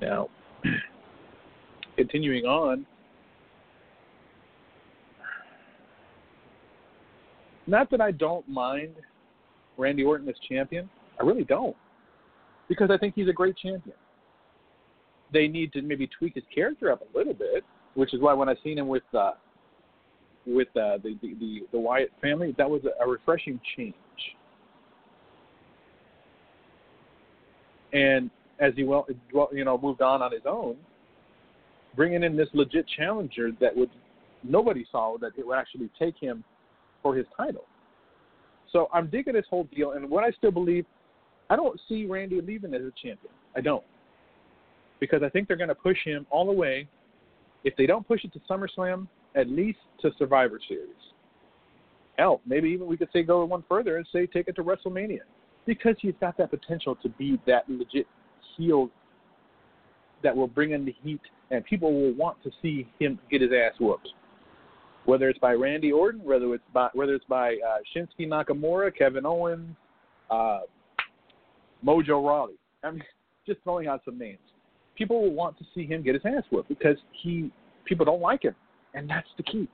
Now, 0.00 0.28
continuing 1.96 2.44
on, 2.44 2.86
not 7.66 7.90
that 7.90 8.00
I 8.00 8.10
don't 8.10 8.48
mind 8.48 8.94
Randy 9.76 10.04
Orton 10.04 10.28
as 10.28 10.34
champion. 10.48 10.88
I 11.20 11.24
really 11.24 11.44
don't, 11.44 11.76
because 12.68 12.90
I 12.90 12.96
think 12.96 13.14
he's 13.14 13.28
a 13.28 13.32
great 13.32 13.56
champion. 13.56 13.96
They 15.32 15.46
need 15.48 15.72
to 15.74 15.82
maybe 15.82 16.08
tweak 16.18 16.34
his 16.34 16.44
character 16.54 16.90
up 16.90 17.02
a 17.02 17.18
little 17.18 17.34
bit, 17.34 17.64
which 17.94 18.14
is 18.14 18.20
why 18.20 18.32
when 18.32 18.48
I 18.48 18.54
seen 18.64 18.78
him 18.78 18.88
with 18.88 19.02
uh, 19.12 19.32
with 20.48 20.68
uh, 20.68 20.96
the, 21.02 21.16
the 21.22 21.34
the 21.34 21.60
the 21.72 21.78
Wyatt 21.78 22.10
family, 22.22 22.54
that 22.58 22.68
was 22.68 22.82
a, 22.84 23.04
a 23.04 23.08
refreshing 23.08 23.60
change. 23.76 23.94
And 27.92 28.30
as 28.60 28.72
he 28.76 28.84
well, 28.84 29.06
you 29.52 29.64
know, 29.64 29.78
moved 29.78 30.02
on 30.02 30.22
on 30.22 30.32
his 30.32 30.42
own, 30.46 30.76
bringing 31.94 32.22
in 32.22 32.36
this 32.36 32.48
legit 32.52 32.86
challenger 32.96 33.50
that 33.60 33.76
would 33.76 33.90
nobody 34.42 34.86
saw 34.90 35.16
that 35.18 35.32
it 35.36 35.46
would 35.46 35.58
actually 35.58 35.90
take 35.98 36.16
him 36.18 36.44
for 37.02 37.14
his 37.14 37.26
title. 37.36 37.64
So 38.72 38.88
I'm 38.92 39.08
digging 39.08 39.34
this 39.34 39.46
whole 39.48 39.64
deal, 39.74 39.92
and 39.92 40.08
what 40.10 40.24
I 40.24 40.30
still 40.32 40.50
believe, 40.50 40.84
I 41.48 41.56
don't 41.56 41.80
see 41.88 42.04
Randy 42.04 42.40
leaving 42.40 42.74
as 42.74 42.82
a 42.82 42.92
champion. 43.02 43.32
I 43.56 43.60
don't, 43.60 43.84
because 45.00 45.22
I 45.22 45.28
think 45.28 45.48
they're 45.48 45.56
going 45.56 45.68
to 45.68 45.74
push 45.74 45.98
him 46.04 46.26
all 46.30 46.46
the 46.46 46.52
way. 46.52 46.86
If 47.64 47.74
they 47.76 47.86
don't 47.86 48.06
push 48.06 48.24
it 48.24 48.32
to 48.34 48.40
SummerSlam, 48.40 49.08
at 49.38 49.48
least 49.48 49.78
to 50.02 50.10
Survivor 50.18 50.60
Series. 50.68 50.88
Hell, 52.18 52.40
maybe 52.46 52.68
even 52.68 52.86
we 52.86 52.96
could 52.96 53.08
say 53.12 53.22
go 53.22 53.44
one 53.44 53.64
further 53.68 53.96
and 53.96 54.06
say 54.12 54.26
take 54.26 54.48
it 54.48 54.56
to 54.56 54.64
WrestleMania, 54.64 55.20
because 55.66 55.94
he's 56.00 56.14
got 56.20 56.36
that 56.38 56.50
potential 56.50 56.96
to 57.02 57.08
be 57.10 57.40
that 57.46 57.68
legit 57.68 58.06
heel 58.56 58.90
that 60.22 60.36
will 60.36 60.48
bring 60.48 60.72
in 60.72 60.84
the 60.84 60.94
heat, 61.02 61.20
and 61.50 61.64
people 61.64 61.92
will 61.92 62.14
want 62.14 62.42
to 62.42 62.50
see 62.60 62.88
him 62.98 63.18
get 63.30 63.40
his 63.40 63.50
ass 63.52 63.74
whooped 63.80 64.08
whether 65.08 65.30
it's 65.30 65.38
by 65.38 65.54
Randy 65.54 65.90
Orton, 65.90 66.22
whether 66.22 66.52
it's 66.52 66.62
by 66.74 66.90
whether 66.92 67.14
it's 67.14 67.24
by 67.24 67.56
uh, 67.66 67.78
Shinsuke 67.96 68.28
Nakamura, 68.28 68.94
Kevin 68.94 69.24
Owens, 69.24 69.74
uh, 70.30 70.60
Mojo 71.84 72.22
Rawley. 72.22 72.58
I 72.84 72.90
mean, 72.90 73.02
just 73.46 73.58
throwing 73.64 73.88
out 73.88 74.02
some 74.04 74.18
names. 74.18 74.38
People 74.96 75.22
will 75.22 75.32
want 75.32 75.56
to 75.58 75.64
see 75.74 75.86
him 75.86 76.02
get 76.02 76.12
his 76.12 76.22
ass 76.26 76.42
whooped 76.50 76.68
because 76.68 76.98
he 77.22 77.50
people 77.86 78.04
don't 78.04 78.20
like 78.20 78.42
him, 78.42 78.54
and 78.98 79.08
that's 79.08 79.28
the 79.36 79.42
key. 79.44 79.68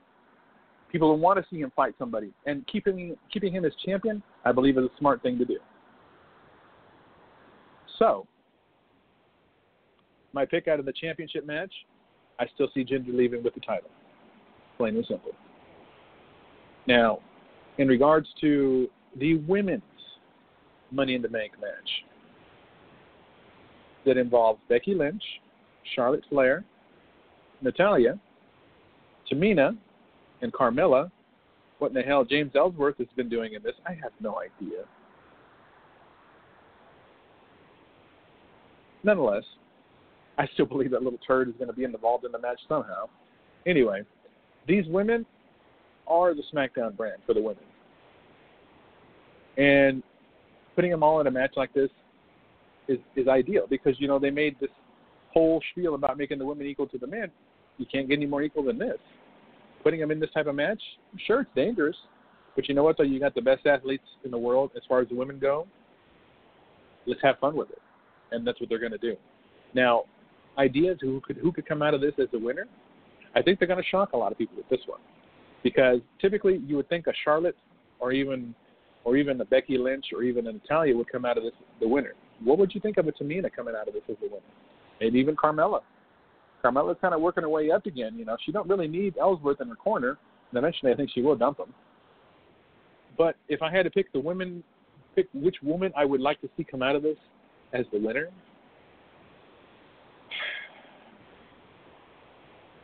People 0.91 1.09
will 1.09 1.19
want 1.19 1.39
to 1.39 1.45
see 1.49 1.59
him 1.59 1.71
fight 1.75 1.95
somebody, 1.97 2.31
and 2.45 2.65
keeping 2.67 3.17
keeping 3.33 3.51
him 3.51 3.65
as 3.65 3.73
champion, 3.83 4.21
I 4.45 4.51
believe, 4.51 4.77
is 4.77 4.85
a 4.85 4.97
smart 4.99 5.21
thing 5.23 5.37
to 5.39 5.45
do. 5.45 5.57
So, 7.97 8.27
my 10.31 10.45
pick 10.45 10.67
out 10.67 10.79
of 10.79 10.85
the 10.85 10.93
championship 10.93 11.45
match, 11.45 11.73
I 12.39 12.45
still 12.53 12.69
see 12.73 12.85
Jinder 12.85 13.13
leaving 13.13 13.43
with 13.43 13.55
the 13.55 13.61
title 13.61 13.89
plain 14.77 14.95
and 14.95 15.05
simple. 15.07 15.31
Now, 16.85 17.19
in 17.77 17.87
regards 17.87 18.27
to 18.41 18.89
the 19.17 19.35
women's 19.47 19.81
Money 20.91 21.15
in 21.15 21.21
the 21.21 21.29
Bank 21.29 21.53
match 21.59 21.89
that 24.05 24.17
involves 24.17 24.59
Becky 24.69 24.93
Lynch, 24.93 25.23
Charlotte 25.95 26.23
Flair, 26.29 26.63
Natalya, 27.61 28.19
Tamina, 29.31 29.77
and 30.41 30.53
Carmella, 30.53 31.11
what 31.79 31.89
in 31.89 31.93
the 31.93 32.01
hell 32.01 32.23
James 32.23 32.51
Ellsworth 32.55 32.97
has 32.97 33.07
been 33.15 33.29
doing 33.29 33.53
in 33.53 33.63
this, 33.63 33.75
I 33.85 33.91
have 33.93 34.11
no 34.19 34.39
idea. 34.39 34.83
Nonetheless, 39.03 39.43
I 40.37 40.47
still 40.53 40.65
believe 40.65 40.91
that 40.91 41.03
little 41.03 41.19
turd 41.25 41.47
is 41.47 41.55
going 41.55 41.67
to 41.67 41.73
be 41.73 41.83
involved 41.83 42.25
in 42.25 42.31
the 42.31 42.39
match 42.39 42.59
somehow. 42.67 43.07
Anyway, 43.65 44.03
these 44.67 44.85
women 44.87 45.25
are 46.07 46.33
the 46.33 46.43
SmackDown 46.53 46.95
brand 46.95 47.21
for 47.25 47.33
the 47.33 47.41
women. 47.41 47.63
And 49.57 50.03
putting 50.75 50.91
them 50.91 51.03
all 51.03 51.21
in 51.21 51.27
a 51.27 51.31
match 51.31 51.53
like 51.55 51.73
this 51.73 51.89
is 52.87 52.99
is 53.15 53.27
ideal 53.27 53.65
because 53.69 53.95
you 53.99 54.07
know 54.07 54.19
they 54.19 54.29
made 54.29 54.57
this 54.59 54.69
whole 55.33 55.61
spiel 55.71 55.95
about 55.95 56.17
making 56.17 56.37
the 56.37 56.45
women 56.45 56.67
equal 56.67 56.87
to 56.87 56.97
the 56.97 57.07
men. 57.07 57.31
You 57.77 57.85
can't 57.91 58.07
get 58.07 58.15
any 58.15 58.25
more 58.25 58.41
equal 58.41 58.63
than 58.63 58.77
this. 58.77 58.97
Putting 59.83 59.99
them 59.99 60.11
in 60.11 60.19
this 60.19 60.31
type 60.33 60.47
of 60.47 60.55
match, 60.55 60.81
sure, 61.27 61.41
it's 61.41 61.49
dangerous, 61.55 61.95
but 62.55 62.67
you 62.67 62.73
know 62.73 62.83
what? 62.83 62.97
Though 62.97 63.03
you 63.03 63.19
got 63.19 63.35
the 63.35 63.41
best 63.41 63.65
athletes 63.65 64.05
in 64.23 64.31
the 64.31 64.37
world 64.37 64.71
as 64.75 64.81
far 64.87 65.01
as 65.01 65.09
the 65.09 65.15
women 65.15 65.37
go. 65.37 65.67
Let's 67.05 67.21
have 67.21 67.37
fun 67.39 67.55
with 67.55 67.69
it, 67.69 67.81
and 68.31 68.47
that's 68.47 68.59
what 68.59 68.69
they're 68.69 68.79
going 68.79 68.93
to 68.93 68.97
do. 68.97 69.15
Now, 69.75 70.05
ideas 70.57 70.97
who 71.01 71.21
could 71.21 71.37
who 71.37 71.51
could 71.51 71.67
come 71.67 71.81
out 71.83 71.93
of 71.93 72.01
this 72.01 72.13
as 72.17 72.27
the 72.31 72.39
winner? 72.39 72.65
I 73.35 73.41
think 73.41 73.59
they're 73.59 73.67
going 73.67 73.81
to 73.81 73.89
shock 73.89 74.13
a 74.13 74.17
lot 74.17 74.31
of 74.31 74.37
people 74.37 74.55
with 74.57 74.67
this 74.69 74.79
one, 74.87 75.01
because 75.63 75.99
typically 76.19 76.61
you 76.65 76.77
would 76.77 76.89
think 76.89 77.07
a 77.07 77.13
Charlotte 77.23 77.57
or 77.99 78.11
even 78.11 78.55
or 79.03 79.17
even 79.17 79.39
a 79.39 79.45
Becky 79.45 79.77
Lynch 79.77 80.05
or 80.13 80.23
even 80.23 80.47
a 80.47 80.53
Natalya 80.53 80.95
would 80.95 81.11
come 81.11 81.25
out 81.25 81.37
of 81.37 81.43
this 81.43 81.53
the 81.79 81.87
winner. 81.87 82.13
What 82.43 82.57
would 82.57 82.73
you 82.73 82.81
think 82.81 82.97
of 82.97 83.07
a 83.07 83.11
Tamina 83.11 83.53
coming 83.55 83.75
out 83.79 83.87
of 83.87 83.93
this 83.93 84.03
as 84.09 84.15
the 84.19 84.27
winner? 84.27 84.41
Maybe 84.99 85.19
even 85.19 85.35
Carmella. 85.35 85.81
Carmella's 86.65 86.97
kind 87.01 87.13
of 87.13 87.21
working 87.21 87.43
her 87.43 87.49
way 87.49 87.69
up 87.71 87.85
again. 87.85 88.15
You 88.17 88.25
know, 88.25 88.37
she 88.45 88.51
don't 88.51 88.67
really 88.67 88.87
need 88.87 89.15
Ellsworth 89.19 89.61
in 89.61 89.67
her 89.67 89.75
corner. 89.75 90.17
And 90.51 90.57
eventually, 90.57 90.91
I 90.91 90.95
think 90.95 91.09
she 91.13 91.21
will 91.21 91.35
dump 91.35 91.59
him. 91.59 91.73
But 93.17 93.35
if 93.49 93.61
I 93.61 93.71
had 93.71 93.83
to 93.83 93.89
pick 93.89 94.11
the 94.13 94.19
women, 94.19 94.63
pick 95.15 95.27
which 95.33 95.57
woman 95.61 95.91
I 95.95 96.05
would 96.05 96.21
like 96.21 96.41
to 96.41 96.49
see 96.57 96.63
come 96.63 96.81
out 96.81 96.95
of 96.95 97.03
this 97.03 97.17
as 97.73 97.85
the 97.91 97.99
winner, 97.99 98.29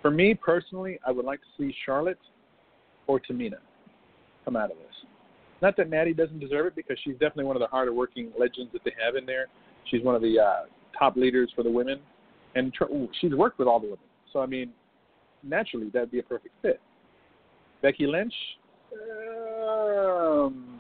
For 0.02 0.10
me 0.10 0.34
personally, 0.34 1.00
I 1.06 1.12
would 1.12 1.26
like 1.26 1.40
to 1.42 1.46
see 1.58 1.76
Charlotte 1.86 2.18
or 3.08 3.20
Tamina 3.20 3.58
come 4.46 4.56
out 4.56 4.72
of 4.72 4.78
this. 4.78 4.96
Not 5.62 5.78
that 5.78 5.90
Natty 5.90 6.14
doesn't 6.14 6.40
deserve 6.40 6.66
it 6.68 6.76
because 6.76 6.98
she's 7.04 7.14
definitely 7.14 7.44
one 7.44 7.56
of 7.56 7.60
the 7.60 7.68
harder 7.68 7.94
working 7.94 8.32
legends 8.38 8.72
that 8.74 8.84
they 8.84 8.94
have 9.04 9.16
in 9.16 9.28
there. 9.28 9.46
She's 9.92 10.04
one 10.04 10.16
of 10.16 10.22
the 10.24 10.40
uh, 10.40 10.66
top 10.98 11.16
leaders 11.16 11.52
for 11.56 11.62
the 11.62 11.70
women, 11.70 12.00
and 12.56 12.74
tr- 12.74 12.86
she's 13.20 13.34
worked 13.34 13.60
with 13.60 13.68
all 13.68 13.80
the 13.80 13.88
women. 13.88 14.00
So 14.34 14.40
I 14.40 14.46
mean, 14.46 14.72
naturally 15.44 15.90
that'd 15.90 16.12
be 16.12 16.20
a 16.20 16.24
perfect 16.24 16.54
fit. 16.62 16.80
Becky 17.82 18.06
Lynch, 18.06 18.34
um, 18.94 20.80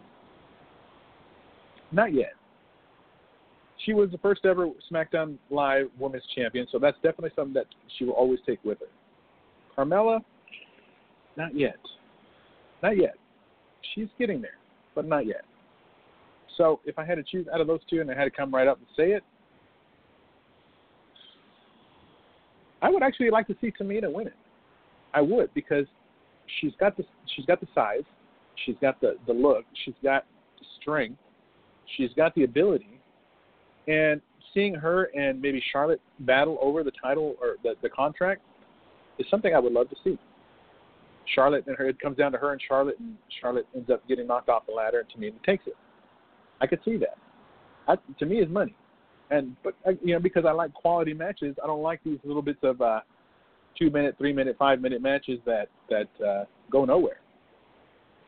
not 1.91 2.13
yet. 2.13 2.33
She 3.85 3.93
was 3.93 4.11
the 4.11 4.19
first 4.19 4.45
ever 4.45 4.69
SmackDown 4.91 5.37
Live 5.49 5.87
Women's 5.97 6.23
Champion, 6.35 6.67
so 6.71 6.77
that's 6.77 6.97
definitely 6.97 7.31
something 7.35 7.53
that 7.53 7.65
she 7.97 8.05
will 8.05 8.13
always 8.13 8.39
take 8.45 8.63
with 8.63 8.77
her. 8.79 8.85
Carmella, 9.75 10.19
not 11.35 11.57
yet. 11.57 11.79
Not 12.83 12.97
yet. 12.97 13.15
She's 13.95 14.07
getting 14.19 14.41
there, 14.41 14.57
but 14.93 15.05
not 15.05 15.25
yet. 15.25 15.43
So 16.57 16.79
if 16.85 16.99
I 16.99 17.05
had 17.05 17.15
to 17.15 17.23
choose 17.23 17.47
out 17.51 17.61
of 17.61 17.67
those 17.67 17.79
two 17.89 18.01
and 18.01 18.11
I 18.11 18.15
had 18.15 18.25
to 18.25 18.31
come 18.31 18.53
right 18.53 18.67
up 18.67 18.77
and 18.77 18.87
say 18.95 19.13
it, 19.13 19.23
I 22.81 22.89
would 22.89 23.03
actually 23.03 23.29
like 23.29 23.47
to 23.47 23.55
see 23.61 23.71
Tamina 23.71 24.11
win 24.11 24.27
it. 24.27 24.35
I 25.13 25.21
would 25.21 25.53
because 25.53 25.85
she's 26.59 26.73
got 26.79 26.97
the 26.97 27.03
she's 27.35 27.45
got 27.45 27.59
the 27.59 27.67
size, 27.75 28.03
she's 28.65 28.75
got 28.81 28.99
the 29.01 29.17
the 29.27 29.33
look, 29.33 29.65
she's 29.85 29.93
got 30.03 30.25
the 30.59 30.65
strength, 30.79 31.19
she's 31.97 32.09
got 32.15 32.33
the 32.35 32.43
ability, 32.43 32.99
and 33.87 34.21
seeing 34.53 34.73
her 34.73 35.05
and 35.15 35.41
maybe 35.41 35.61
Charlotte 35.71 36.01
battle 36.21 36.57
over 36.61 36.83
the 36.83 36.91
title 37.01 37.35
or 37.41 37.55
the 37.63 37.75
the 37.81 37.89
contract, 37.89 38.41
is 39.19 39.25
something 39.29 39.53
I 39.53 39.59
would 39.59 39.73
love 39.73 39.89
to 39.89 39.95
see. 40.03 40.17
Charlotte 41.35 41.65
and 41.67 41.77
her 41.77 41.87
it 41.87 41.99
comes 41.99 42.17
down 42.17 42.31
to 42.31 42.37
her 42.37 42.51
and 42.51 42.61
Charlotte, 42.67 42.99
and 42.99 43.15
Charlotte 43.41 43.67
ends 43.75 43.89
up 43.89 44.05
getting 44.07 44.27
knocked 44.27 44.49
off 44.49 44.65
the 44.65 44.73
ladder, 44.73 44.99
and 44.99 45.09
Tamina 45.09 45.41
takes 45.43 45.65
it. 45.67 45.75
I 46.59 46.67
could 46.67 46.79
see 46.83 46.97
that. 46.97 47.17
I, 47.87 47.95
to 48.19 48.25
me, 48.25 48.37
is 48.37 48.49
money, 48.49 48.75
and 49.31 49.55
but 49.63 49.73
uh, 49.87 49.91
you 50.03 50.13
know 50.13 50.19
because 50.19 50.45
I 50.45 50.51
like 50.51 50.73
quality 50.73 51.13
matches, 51.13 51.55
I 51.63 51.67
don't 51.67 51.81
like 51.81 52.01
these 52.03 52.19
little 52.23 52.41
bits 52.41 52.59
of 52.61 52.81
uh, 52.81 52.99
two 53.79 53.89
minute, 53.89 54.15
three 54.17 54.33
minute, 54.33 54.55
five 54.59 54.81
minute 54.81 55.01
matches 55.01 55.39
that 55.45 55.69
that 55.89 56.25
uh, 56.25 56.45
go 56.71 56.85
nowhere. 56.85 57.21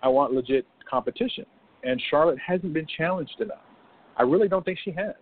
I 0.01 0.07
want 0.07 0.33
legit 0.33 0.65
competition, 0.89 1.45
and 1.83 2.01
Charlotte 2.09 2.39
hasn't 2.45 2.73
been 2.73 2.87
challenged 2.97 3.39
enough. 3.39 3.61
I 4.17 4.23
really 4.23 4.47
don't 4.47 4.65
think 4.65 4.79
she 4.83 4.91
has. 4.91 5.15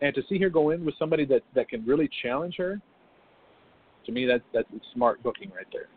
And 0.00 0.14
to 0.14 0.22
see 0.28 0.38
her 0.38 0.50
go 0.50 0.70
in 0.70 0.84
with 0.84 0.94
somebody 0.98 1.24
that 1.26 1.42
that 1.54 1.68
can 1.68 1.84
really 1.84 2.08
challenge 2.22 2.54
her 2.58 2.80
to 4.06 4.12
me, 4.12 4.26
that's 4.26 4.42
that's 4.52 4.68
smart 4.94 5.22
booking 5.22 5.50
right 5.50 5.66
there. 5.72 5.88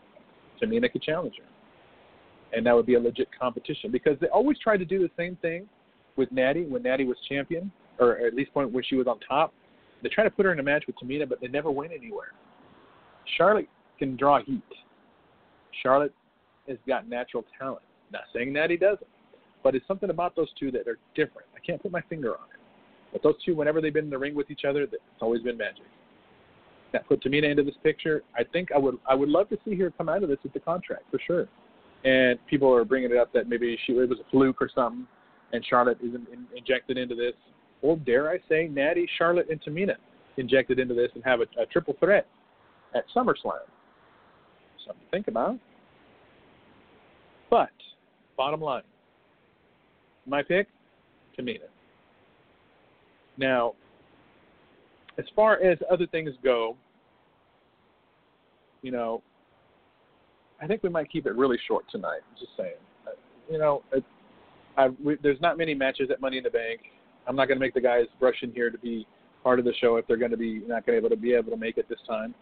To 0.59 0.67
me, 0.67 0.79
they 0.79 0.89
could 0.89 1.01
challenge 1.01 1.35
her, 1.37 2.57
and 2.57 2.65
that 2.65 2.75
would 2.75 2.85
be 2.85 2.95
a 2.95 2.99
legit 2.99 3.27
competition 3.37 3.91
because 3.91 4.17
they 4.19 4.27
always 4.27 4.57
try 4.59 4.77
to 4.77 4.85
do 4.85 4.99
the 4.99 5.09
same 5.17 5.35
thing 5.37 5.67
with 6.15 6.31
Natty 6.31 6.65
when 6.65 6.83
Natty 6.83 7.05
was 7.05 7.17
champion, 7.27 7.71
or 7.99 8.17
at 8.17 8.33
least 8.33 8.53
point 8.53 8.71
when 8.71 8.83
she 8.83 8.95
was 8.95 9.07
on 9.07 9.19
top. 9.19 9.53
They 10.03 10.09
try 10.09 10.23
to 10.23 10.29
put 10.29 10.45
her 10.45 10.51
in 10.51 10.59
a 10.59 10.63
match 10.63 10.85
with 10.87 10.95
Tamina, 10.97 11.27
but 11.27 11.41
they 11.41 11.47
never 11.47 11.71
went 11.71 11.91
anywhere. 11.91 12.33
Charlotte 13.37 13.69
can 13.97 14.15
draw 14.15 14.41
heat. 14.41 14.61
Charlotte 15.81 16.13
has 16.67 16.77
got 16.87 17.07
natural 17.07 17.43
talent. 17.57 17.81
Not 18.11 18.23
saying 18.33 18.53
Natty 18.53 18.77
doesn't, 18.77 19.07
but 19.63 19.75
it's 19.75 19.87
something 19.87 20.09
about 20.09 20.35
those 20.35 20.49
two 20.59 20.71
that 20.71 20.87
are 20.87 20.99
different. 21.15 21.47
I 21.55 21.59
can't 21.65 21.81
put 21.81 21.91
my 21.91 22.01
finger 22.01 22.31
on 22.31 22.45
it. 22.53 22.59
But 23.11 23.23
those 23.23 23.35
two, 23.43 23.55
whenever 23.55 23.81
they've 23.81 23.93
been 23.93 24.05
in 24.05 24.11
the 24.11 24.17
ring 24.17 24.35
with 24.35 24.51
each 24.51 24.65
other, 24.67 24.83
it's 24.83 24.95
always 25.21 25.41
been 25.41 25.57
magic. 25.57 25.85
That 26.91 27.07
put 27.07 27.23
Tamina 27.23 27.49
into 27.49 27.63
this 27.63 27.75
picture. 27.83 28.23
I 28.37 28.43
think 28.43 28.71
I 28.73 28.77
would 28.77 28.97
I 29.09 29.15
would 29.15 29.29
love 29.29 29.49
to 29.49 29.57
see 29.65 29.75
her 29.75 29.91
come 29.91 30.07
out 30.07 30.23
of 30.23 30.29
this 30.29 30.37
with 30.43 30.53
the 30.53 30.59
contract 30.59 31.03
for 31.11 31.19
sure. 31.25 31.47
And 32.03 32.37
people 32.47 32.73
are 32.73 32.85
bringing 32.85 33.11
it 33.11 33.17
up 33.17 33.33
that 33.33 33.49
maybe 33.49 33.77
she 33.85 33.93
it 33.93 34.09
was 34.09 34.19
a 34.19 34.29
fluke 34.29 34.61
or 34.61 34.69
something, 34.73 35.07
and 35.51 35.65
Charlotte 35.65 35.97
isn't 36.01 36.27
in, 36.29 36.45
injected 36.55 36.97
into 36.97 37.15
this. 37.15 37.33
Or 37.81 37.97
dare 37.97 38.29
I 38.29 38.39
say, 38.49 38.67
Natty, 38.67 39.07
Charlotte, 39.17 39.47
and 39.49 39.61
Tamina 39.61 39.95
injected 40.37 40.79
into 40.79 40.93
this 40.93 41.09
and 41.15 41.23
have 41.23 41.39
a, 41.41 41.61
a 41.61 41.65
triple 41.65 41.95
threat 41.99 42.27
at 42.95 43.03
SummerSlam. 43.15 43.59
Something 44.85 45.03
to 45.03 45.11
think 45.11 45.27
about. 45.27 45.57
But 47.49 47.69
bottom 48.37 48.61
line, 48.61 48.83
my 50.25 50.41
pick, 50.41 50.67
Tamina. 51.37 51.67
Now, 53.37 53.73
as 55.17 55.25
far 55.35 55.61
as 55.61 55.77
other 55.91 56.07
things 56.07 56.31
go, 56.43 56.75
you 58.81 58.91
know, 58.91 59.21
I 60.61 60.67
think 60.67 60.83
we 60.83 60.89
might 60.89 61.11
keep 61.11 61.25
it 61.25 61.35
really 61.35 61.57
short 61.67 61.85
tonight. 61.91 62.21
Just 62.39 62.51
saying. 62.57 62.75
You 63.49 63.57
know, 63.57 63.83
it, 63.91 64.03
I, 64.77 64.89
we, 65.03 65.17
there's 65.21 65.39
not 65.41 65.57
many 65.57 65.73
matches 65.73 66.09
at 66.11 66.21
Money 66.21 66.37
in 66.37 66.43
the 66.43 66.49
Bank. 66.49 66.81
I'm 67.27 67.35
not 67.35 67.47
going 67.47 67.59
to 67.59 67.65
make 67.65 67.73
the 67.73 67.81
guys 67.81 68.05
rush 68.19 68.35
in 68.41 68.51
here 68.51 68.69
to 68.69 68.77
be 68.77 69.07
part 69.43 69.59
of 69.59 69.65
the 69.65 69.73
show 69.79 69.97
if 69.97 70.07
they're 70.07 70.17
going 70.17 70.31
to 70.31 70.37
be 70.37 70.61
not 70.67 70.85
going 70.85 70.97
to 70.97 71.01
be 71.01 71.05
able 71.05 71.09
to 71.09 71.21
be 71.21 71.33
able 71.33 71.51
to 71.51 71.57
make 71.57 71.77
it 71.77 71.87
this 71.89 71.99
time. 72.07 72.33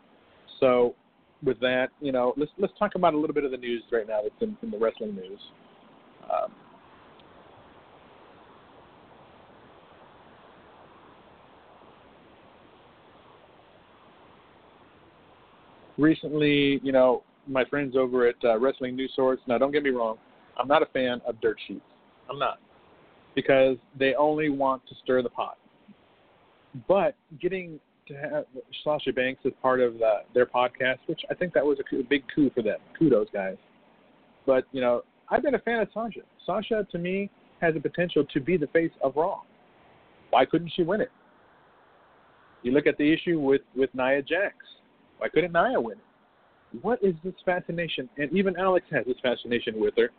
So, 0.59 0.95
with 1.43 1.59
that, 1.59 1.87
you 1.99 2.11
know, 2.11 2.33
let's 2.37 2.51
let's 2.57 2.73
talk 2.79 2.95
about 2.95 3.13
a 3.13 3.17
little 3.17 3.33
bit 3.33 3.43
of 3.43 3.51
the 3.51 3.57
news 3.57 3.83
right 3.91 4.07
now 4.07 4.21
that's 4.23 4.35
in, 4.41 4.57
in 4.61 4.71
the 4.71 4.77
wrestling 4.77 5.15
news. 5.15 5.39
Um, 6.23 6.51
recently, 15.97 16.79
you 16.83 16.91
know, 16.91 17.23
my 17.47 17.65
friends 17.65 17.95
over 17.95 18.27
at 18.27 18.35
uh, 18.43 18.57
Wrestling 18.57 18.95
News 18.95 19.11
Source. 19.15 19.39
Now, 19.47 19.57
don't 19.57 19.71
get 19.71 19.83
me 19.83 19.89
wrong, 19.89 20.17
I'm 20.57 20.67
not 20.67 20.81
a 20.81 20.87
fan 20.87 21.21
of 21.27 21.39
dirt 21.41 21.57
sheets. 21.67 21.81
I'm 22.29 22.39
not, 22.39 22.59
because 23.35 23.77
they 23.97 24.13
only 24.15 24.49
want 24.49 24.85
to 24.87 24.95
stir 25.03 25.21
the 25.21 25.29
pot. 25.29 25.57
But 26.87 27.15
getting 27.41 27.79
to 28.07 28.13
have 28.15 28.45
Sasha 28.83 29.13
Banks 29.13 29.41
as 29.45 29.53
part 29.61 29.79
of 29.79 29.93
the, 29.99 30.17
their 30.33 30.45
podcast, 30.45 30.99
which 31.05 31.21
I 31.29 31.33
think 31.33 31.53
that 31.53 31.65
was 31.65 31.77
a, 31.79 31.95
a 31.97 32.03
big 32.03 32.23
coup 32.33 32.49
for 32.53 32.61
them. 32.61 32.79
Kudos, 32.97 33.27
guys. 33.31 33.57
But 34.45 34.65
you 34.71 34.81
know, 34.81 35.03
I've 35.29 35.43
been 35.43 35.55
a 35.55 35.59
fan 35.59 35.79
of 35.79 35.87
Sasha. 35.93 36.21
Sasha, 36.45 36.85
to 36.91 36.97
me, 36.97 37.29
has 37.61 37.73
the 37.73 37.79
potential 37.79 38.25
to 38.33 38.39
be 38.39 38.57
the 38.57 38.67
face 38.67 38.91
of 39.01 39.15
Raw. 39.15 39.41
Why 40.31 40.45
couldn't 40.45 40.71
she 40.75 40.83
win 40.83 41.01
it? 41.01 41.11
You 42.63 42.71
look 42.71 42.87
at 42.87 42.97
the 42.97 43.13
issue 43.13 43.39
with 43.39 43.61
with 43.75 43.89
Nia 43.93 44.21
Jax. 44.21 44.55
Why 45.17 45.29
couldn't 45.29 45.53
Nia 45.53 45.79
win 45.79 45.97
it? 45.97 46.81
What 46.81 46.99
is 47.03 47.13
this 47.23 47.35
fascination? 47.45 48.09
And 48.17 48.31
even 48.33 48.57
Alex 48.57 48.85
has 48.91 49.05
this 49.05 49.17
fascination 49.21 49.79
with 49.79 49.93
her, 49.97 50.09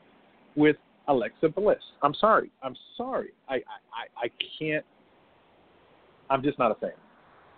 with 0.55 0.77
Alexa 1.09 1.49
Bliss. 1.49 1.79
I'm 2.03 2.15
sorry. 2.15 2.51
I'm 2.63 2.77
sorry. 2.97 3.33
I 3.49 3.55
I, 3.55 4.25
I 4.25 4.29
can't. 4.59 4.85
I'm 6.31 6.43
just 6.43 6.59
not 6.59 6.71
a 6.71 6.75
fan. 6.77 6.93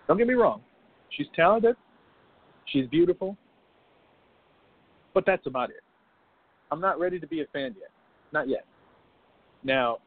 Don't 0.09 0.19
get 0.19 0.27
me 0.27 0.35
wrong. 0.35 0.61
She's 1.11 1.27
talented. 1.35 1.77
She's 2.67 2.87
beautiful. 2.89 3.37
But 5.15 5.25
that's 5.27 5.47
about 5.47 5.71
it. 5.71 5.83
I'm 6.71 6.81
not 6.81 6.99
ready 6.99 7.19
to 7.21 7.27
be 7.27 7.41
a 7.43 7.47
fan 7.53 7.75
yet. 7.79 7.91
Not 8.33 8.49
yet. 8.49 8.65
Now, 9.63 9.99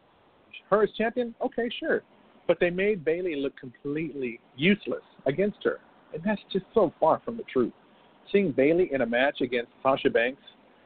her 0.69 0.83
as 0.83 0.89
champion, 0.97 1.33
okay, 1.43 1.69
sure. 1.79 2.03
But 2.47 2.57
they 2.59 2.69
made 2.69 3.05
Bayley 3.05 3.35
look 3.35 3.57
completely 3.57 4.39
useless 4.55 5.03
against 5.25 5.57
her. 5.63 5.79
And 6.13 6.21
that's 6.23 6.41
just 6.51 6.65
so 6.73 6.93
far 6.99 7.21
from 7.23 7.37
the 7.37 7.43
truth. 7.43 7.73
Seeing 8.31 8.51
Bayley 8.51 8.89
in 8.91 9.01
a 9.01 9.05
match 9.05 9.41
against 9.41 9.71
Sasha 9.81 10.09
Banks 10.09 10.41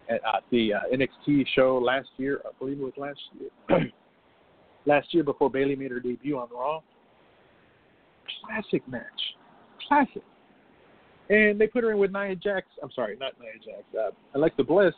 at 0.09 0.23
uh, 0.25 0.39
the 0.51 0.73
uh, 0.73 0.79
NXT 0.93 1.45
show 1.55 1.77
last 1.77 2.09
year, 2.17 2.41
I 2.45 2.49
believe 2.59 2.79
it 2.79 2.83
was 2.83 2.93
last 2.97 3.19
year, 3.39 3.91
last 4.85 5.13
year 5.13 5.23
before 5.23 5.49
Bayley 5.49 5.75
made 5.75 5.91
her 5.91 5.99
debut 5.99 6.37
on 6.37 6.49
Raw, 6.53 6.81
classic 8.45 8.87
match, 8.87 9.03
classic. 9.87 10.23
And 11.29 11.59
they 11.59 11.67
put 11.67 11.83
her 11.83 11.91
in 11.91 11.99
with 11.99 12.11
Nia 12.11 12.35
Jax. 12.35 12.67
I'm 12.81 12.91
sorry, 12.93 13.17
not 13.17 13.33
Nia 13.39 13.53
Jax, 13.63 13.83
uh, 13.97 14.11
Alexa 14.35 14.63
Bliss, 14.63 14.93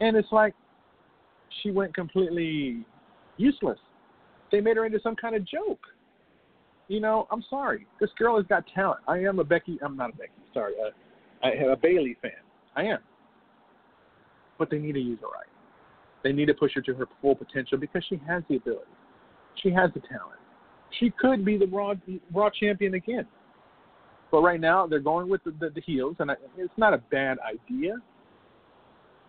and 0.00 0.16
it's 0.16 0.32
like 0.32 0.54
she 1.62 1.70
went 1.70 1.94
completely 1.94 2.84
useless. 3.36 3.78
They 4.50 4.60
made 4.60 4.76
her 4.76 4.86
into 4.86 4.98
some 5.02 5.14
kind 5.14 5.36
of 5.36 5.46
joke. 5.46 5.80
You 6.88 7.00
know, 7.00 7.28
I'm 7.30 7.44
sorry. 7.50 7.86
This 8.00 8.10
girl 8.18 8.36
has 8.36 8.46
got 8.46 8.64
talent. 8.74 9.00
I 9.06 9.18
am 9.18 9.38
a 9.38 9.44
Becky. 9.44 9.78
I'm 9.82 9.96
not 9.96 10.10
a 10.10 10.16
Becky. 10.16 10.32
Sorry, 10.54 10.72
uh, 10.84 10.90
I 11.46 11.50
am 11.52 11.70
a 11.70 11.76
Bayley 11.76 12.16
fan. 12.20 12.30
I 12.74 12.84
am. 12.84 12.98
But 14.58 14.70
they 14.70 14.78
need 14.78 14.92
to 14.92 15.00
use 15.00 15.18
her 15.20 15.28
right. 15.28 15.46
They 16.24 16.32
need 16.32 16.46
to 16.46 16.54
push 16.54 16.74
her 16.74 16.80
to 16.82 16.94
her 16.94 17.06
full 17.22 17.34
potential 17.34 17.78
because 17.78 18.04
she 18.08 18.20
has 18.26 18.42
the 18.48 18.56
ability. 18.56 18.90
She 19.62 19.70
has 19.70 19.90
the 19.94 20.00
talent. 20.00 20.38
She 20.98 21.10
could 21.10 21.44
be 21.44 21.58
the 21.58 21.66
Raw 21.66 21.94
Raw 22.32 22.50
champion 22.50 22.94
again. 22.94 23.26
But 24.30 24.42
right 24.42 24.60
now 24.60 24.86
they're 24.86 25.00
going 25.00 25.28
with 25.28 25.42
the, 25.44 25.52
the, 25.52 25.70
the 25.70 25.80
heels, 25.80 26.16
and 26.18 26.30
I, 26.30 26.34
it's 26.56 26.72
not 26.76 26.92
a 26.92 26.98
bad 26.98 27.38
idea. 27.40 27.96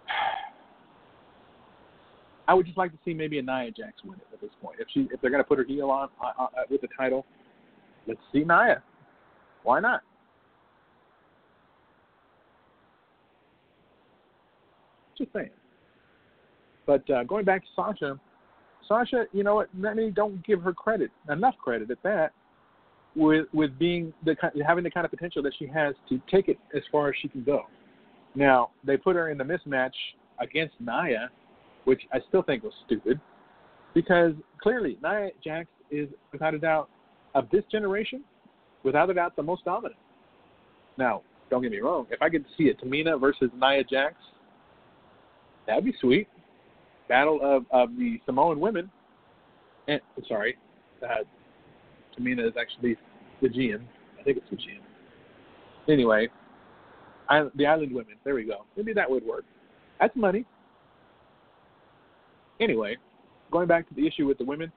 I 2.48 2.54
would 2.54 2.66
just 2.66 2.78
like 2.78 2.92
to 2.92 2.98
see 3.06 3.14
maybe 3.14 3.38
a 3.40 3.42
Nia 3.42 3.72
Jax 3.72 4.04
win 4.04 4.16
it 4.16 4.28
at 4.34 4.42
this 4.42 4.50
point. 4.62 4.78
If 4.80 4.88
she 4.94 5.08
if 5.12 5.22
they're 5.22 5.30
going 5.30 5.44
to 5.44 5.48
put 5.48 5.60
her 5.60 5.64
heel 5.64 5.92
on 5.92 6.10
uh, 6.22 6.32
uh, 6.42 6.48
with 6.70 6.82
the 6.82 6.88
title, 6.98 7.26
let's 8.08 8.20
see 8.34 8.40
Nia. 8.40 8.82
Why 9.64 9.80
not? 9.80 10.02
Just 15.20 15.34
saying. 15.34 15.50
But 16.88 17.08
uh, 17.12 17.24
going 17.26 17.46
back 17.46 17.62
to 17.62 17.68
Sasha, 17.76 18.20
Sasha, 18.88 19.26
you 19.32 19.44
know 19.44 19.54
what? 19.54 19.74
Many 19.76 20.10
don't 20.10 20.44
give 20.48 20.62
her 20.64 20.74
credit, 20.74 21.12
enough 21.30 21.56
credit 21.64 21.92
at 21.92 22.02
that, 22.04 22.32
with 23.16 23.46
with 23.54 23.78
being 23.78 24.12
the 24.26 24.36
having 24.66 24.84
the 24.84 24.90
kind 24.90 25.06
of 25.06 25.12
potential 25.12 25.44
that 25.44 25.54
she 25.60 25.68
has 25.68 25.94
to 26.10 26.20
take 26.32 26.48
it 26.48 26.58
as 26.76 26.82
far 26.92 27.10
as 27.10 27.16
she 27.22 27.28
can 27.28 27.44
go. 27.44 27.66
Now 28.34 28.72
they 28.84 28.98
put 28.98 29.16
her 29.16 29.30
in 29.30 29.38
the 29.38 29.44
mismatch 29.44 29.92
against 30.40 30.74
Nia, 30.80 31.30
which 31.84 32.02
I 32.14 32.20
still 32.30 32.42
think 32.42 32.64
was 32.64 32.74
stupid, 32.86 33.20
because 33.94 34.34
clearly 34.62 34.98
Nia 35.04 35.30
Jax 35.44 35.68
is 35.92 36.08
without 36.32 36.54
a 36.54 36.60
doubt 36.60 36.90
of 37.36 37.50
this 37.52 37.64
generation, 37.72 38.24
without 38.84 39.10
a 39.10 39.14
doubt 39.14 39.36
the 39.36 39.44
most 39.44 39.66
dominant. 39.66 40.00
Now, 40.98 41.22
don't 41.50 41.62
get 41.62 41.72
me 41.72 41.80
wrong, 41.80 42.08
if 42.10 42.22
I 42.22 42.30
could 42.30 42.46
see 42.58 42.70
a 42.70 42.74
Tamina 42.74 43.20
versus 43.20 43.50
Nia 43.60 43.84
Jax, 43.84 44.16
that'd 45.70 45.86
be 45.86 45.94
sweet. 46.02 46.28
Battle 47.08 47.40
of, 47.42 47.66
of 47.72 47.96
the 47.98 48.20
Samoan 48.26 48.60
women. 48.60 48.90
And 49.88 50.02
sorry, 50.28 50.58
uh, 51.04 51.24
Tamina 52.18 52.48
is 52.48 52.54
actually 52.60 52.98
the 53.42 53.48
GM. 53.48 53.82
I 54.20 54.24
think 54.24 54.38
it's 54.38 54.50
the 54.50 54.58
GM. 54.58 54.82
Anyway, 55.92 56.28
I, 57.30 57.48
the 57.56 57.66
Island 57.66 57.94
women. 57.94 58.16
There 58.24 58.36
we 58.36 58.44
go. 58.44 58.66
Maybe 58.76 58.94
that 58.94 59.10
would 59.10 59.26
work. 59.26 59.46
That's 60.00 60.16
money. 60.16 60.46
Anyway, 62.60 62.98
going 63.52 63.68
back 63.68 63.88
to 63.90 63.96
the 63.96 64.06
issue 64.06 64.28
with 64.28 64.38
the 64.38 64.44
women, 64.44 64.72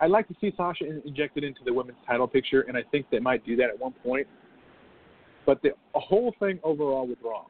I'd 0.00 0.10
like 0.10 0.28
to 0.28 0.34
see 0.40 0.52
Sasha 0.56 0.84
injected 1.04 1.44
into 1.44 1.60
the 1.64 1.72
women's 1.72 1.98
title 2.06 2.26
picture, 2.26 2.62
and 2.62 2.76
I 2.76 2.82
think 2.90 3.06
they 3.10 3.18
might 3.18 3.44
do 3.44 3.56
that 3.56 3.68
at 3.68 3.78
one 3.78 3.92
point. 4.02 4.26
But 5.44 5.60
the 5.62 5.72
whole 5.94 6.34
thing 6.38 6.60
overall 6.62 7.06
with 7.06 7.18
Raw, 7.22 7.44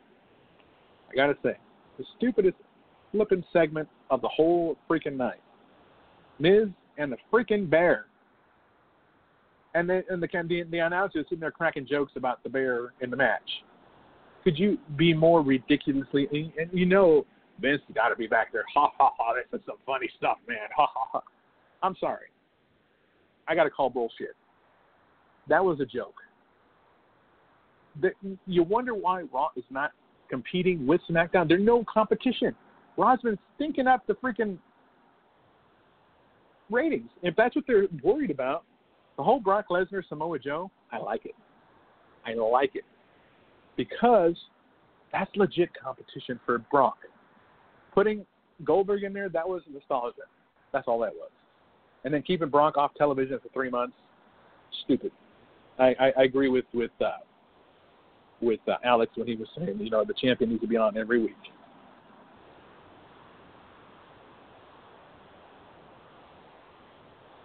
I 1.11 1.15
gotta 1.15 1.37
say, 1.43 1.57
the 2.01 2.07
stupidest 2.17 2.57
flipping 3.13 3.45
segment 3.53 3.87
of 4.11 4.23
the 4.23 4.29
whole 4.29 4.77
freaking 4.89 5.17
night. 5.17 5.41
Miz 6.39 6.69
and 6.97 7.13
the 7.13 7.19
freaking 7.31 7.69
bear. 7.69 8.07
And 9.75 9.89
the 9.89 10.03
and 10.09 10.23
the 10.23 10.29
the, 10.49 10.65
the 10.71 10.79
announcer 10.79 11.23
sitting 11.25 11.41
there 11.41 11.51
cracking 11.51 11.87
jokes 11.87 12.13
about 12.17 12.43
the 12.43 12.49
bear 12.49 12.95
in 13.03 13.11
the 13.11 13.17
match. 13.17 13.49
Could 14.43 14.59
you 14.59 14.79
be 14.97 15.13
more 15.13 15.43
ridiculously? 15.43 16.27
And 16.33 16.71
you 16.73 16.87
know 16.87 17.27
Vince 17.61 17.83
got 17.95 18.09
to 18.09 18.17
be 18.17 18.27
back 18.27 18.51
there. 18.53 18.65
Ha 18.75 18.91
ha 18.99 19.11
ha! 19.19 19.35
This 19.35 19.61
is 19.61 19.67
some 19.67 19.77
funny 19.85 20.09
stuff, 20.17 20.39
man. 20.49 20.69
Ha 20.75 20.87
ha 20.93 21.07
ha! 21.13 21.21
I'm 21.83 21.95
sorry. 22.01 22.27
I 23.47 23.55
got 23.55 23.65
to 23.65 23.71
call 23.71 23.91
bullshit. 23.91 24.35
That 25.49 25.63
was 25.63 25.81
a 25.81 25.85
joke. 25.85 26.17
The, 28.01 28.13
you 28.47 28.63
wonder 28.63 28.95
why 28.95 29.23
Raw 29.33 29.51
is 29.57 29.65
not 29.69 29.91
competing 30.31 30.87
with 30.87 31.01
SmackDown. 31.11 31.49
There's 31.49 31.63
no 31.63 31.85
competition. 31.93 32.55
Raw's 32.97 33.21
been 33.23 33.39
stinking 33.57 33.87
up 33.87 34.07
the 34.07 34.15
freaking 34.15 34.57
ratings. 36.71 37.11
If 37.23 37.37
that's 37.37 37.55
what 37.55 37.67
they're 37.67 37.87
worried 38.03 38.31
about, 38.31 38.65
the 39.17 39.23
whole 39.23 39.41
Brock 39.41 39.67
Lesnar 39.71 40.03
Samoa 40.09 40.39
Joe, 40.39 40.71
I 40.91 40.99
like 40.99 41.27
it. 41.27 41.35
I 42.25 42.35
like 42.35 42.75
it 42.75 42.85
because 43.77 44.37
that's 45.13 45.31
legit 45.35 45.71
competition 45.75 46.39
for 46.47 46.59
Brock. 46.71 46.99
Putting 47.95 48.25
Goldberg 48.65 49.03
in 49.03 49.13
there, 49.13 49.29
that 49.29 49.49
was 49.49 49.63
nostalgia. 49.73 50.23
That's 50.73 50.87
all 50.87 51.01
that 51.01 51.13
was. 51.13 51.31
And 52.05 52.15
then 52.15 52.23
keeping 52.23 52.49
Brock 52.49 52.77
off 52.77 52.93
television 52.97 53.39
for 53.43 53.49
three 53.51 53.71
months, 53.71 53.97
stupid. 54.85 55.13
I, 55.79 55.95
I, 55.99 56.13
I 56.19 56.23
agree 56.25 56.49
with 56.49 56.67
with 56.73 56.91
uh, 57.01 57.11
with 58.41 58.61
uh, 58.69 58.77
Alex 58.85 59.13
when 59.17 59.27
he 59.27 59.37
was 59.37 59.49
saying, 59.57 59.79
you 59.79 59.91
know, 59.91 60.05
the 60.05 60.15
champion 60.15 60.51
needs 60.51 60.63
to 60.63 60.69
be 60.69 60.77
on 60.77 60.97
every 60.97 61.21
week. 61.21 61.37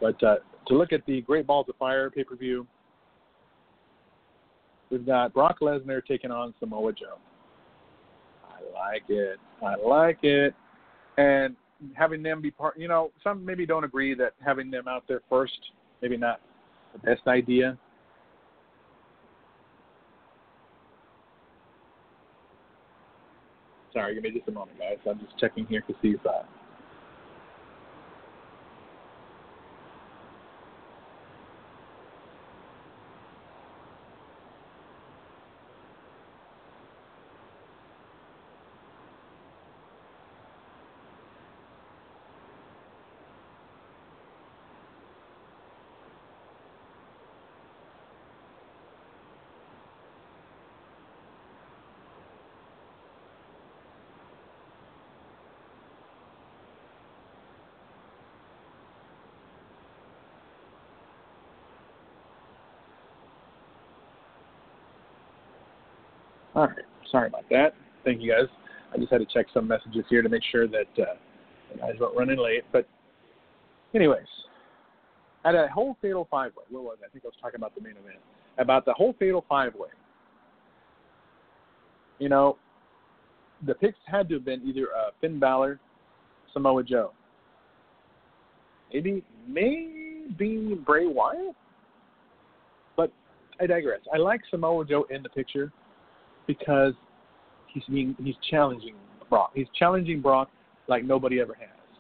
But 0.01 0.21
uh, 0.23 0.36
to 0.67 0.77
look 0.77 0.93
at 0.93 1.05
the 1.05 1.21
Great 1.21 1.47
Balls 1.47 1.67
of 1.69 1.75
Fire 1.77 2.10
pay 2.10 2.23
per 2.23 2.36
view, 2.36 2.67
we've 4.89 5.05
got 5.05 5.34
Brock 5.34 5.60
Lesnar 5.62 6.05
taking 6.05 6.31
on 6.31 6.53
Samoa 6.60 6.93
Joe. 6.93 7.17
I 8.47 8.93
like 8.93 9.03
it. 9.10 9.39
I 9.63 9.75
like 9.75 10.19
it. 10.23 10.53
And 11.17 11.55
having 11.93 12.23
them 12.23 12.41
be 12.41 12.51
part, 12.51 12.77
you 12.77 12.88
know, 12.88 13.12
some 13.23 13.43
maybe 13.43 13.65
don't 13.65 13.84
agree 13.84 14.13
that 14.15 14.34
having 14.43 14.69
them 14.69 14.88
out 14.88 15.03
there 15.08 15.21
first, 15.29 15.58
maybe 16.01 16.17
not 16.17 16.39
the 16.93 16.99
best 16.99 17.27
idea. 17.27 17.77
Sorry, 23.95 24.15
give 24.15 24.23
me 24.23 24.31
just 24.31 24.49
a 24.49 24.53
moment, 24.53 24.79
guys. 24.79 24.99
I'm 25.10 25.19
just 25.19 25.39
checking 25.39 25.67
here 25.67 25.81
to 25.84 25.95
see 26.03 26.10
if 26.12 26.27
uh, 26.27 26.43
All 66.56 66.68
right. 66.68 66.86
Sorry 67.12 67.28
about 67.28 67.44
that. 67.52 67.74
Thank 68.04 68.22
you 68.22 68.32
guys. 68.32 68.50
I 68.94 68.98
just 68.98 69.12
had 69.12 69.20
to 69.20 69.26
check 69.26 69.48
some 69.54 69.68
messages 69.68 70.06
here 70.10 70.22
to 70.22 70.30
make 70.30 70.44
sure 70.52 70.68
that 70.68 70.88
uh, 70.98 71.15
the 71.72 71.80
guys 71.80 71.94
weren't 72.00 72.18
running 72.18 72.39
late. 72.39 72.63
But, 72.72 72.88
anyways, 73.94 74.26
at 75.44 75.54
a 75.54 75.68
whole 75.68 75.98
fatal 76.02 76.28
five 76.32 76.52
way, 76.56 76.63
what 76.70 76.84
was? 76.84 76.98
I 77.06 77.10
think 77.10 77.26
I 77.26 77.28
was 77.28 77.36
talking 77.41 77.58
about 77.58 77.76
the 77.76 77.82
main 77.82 77.94
event. 77.94 78.20
About 78.58 78.86
the 78.86 78.94
whole 78.94 79.13
fatal 79.20 79.44
five 79.50 79.76
way. 79.76 79.89
You 82.20 82.30
know, 82.30 82.58
the 83.65 83.74
picks 83.74 83.98
had 84.06 84.30
to 84.30 84.36
have 84.36 84.46
been 84.46 84.62
either 84.65 84.88
uh, 84.98 85.10
Finn 85.20 85.39
Balor, 85.39 85.80
Samoa 86.54 86.84
Joe. 86.84 87.12
Maybe, 88.94 89.26
maybe 89.46 90.80
Bray 90.86 91.08
Wyatt. 91.08 91.56
But 92.96 93.12
I 93.60 93.65
digress. 93.65 94.00
I 94.13 94.18
like 94.18 94.39
Samoa 94.50 94.86
Joe 94.86 95.06
in 95.10 95.22
the 95.22 95.30
picture 95.30 95.74
because 96.47 96.93
he's 97.67 97.84
being 97.86 98.15
he's 98.23 98.36
challenging 98.49 98.95
Brock. 99.29 99.51
He's 99.53 99.67
challenging 99.77 100.21
Brock 100.21 100.49
like 100.88 101.03
nobody 101.03 101.39
ever 101.39 101.55
has, 101.55 101.97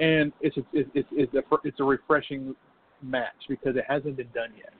and 0.00 0.32
it's 0.40 0.56
a, 0.56 0.60
it's 0.72 1.08
it's 1.12 1.34
a, 1.34 1.42
it's 1.64 1.80
a 1.80 1.84
refreshing 1.84 2.54
match 3.02 3.34
because 3.48 3.76
it 3.76 3.84
hasn't 3.88 4.16
been 4.16 4.30
done 4.34 4.50
yet. 4.56 4.72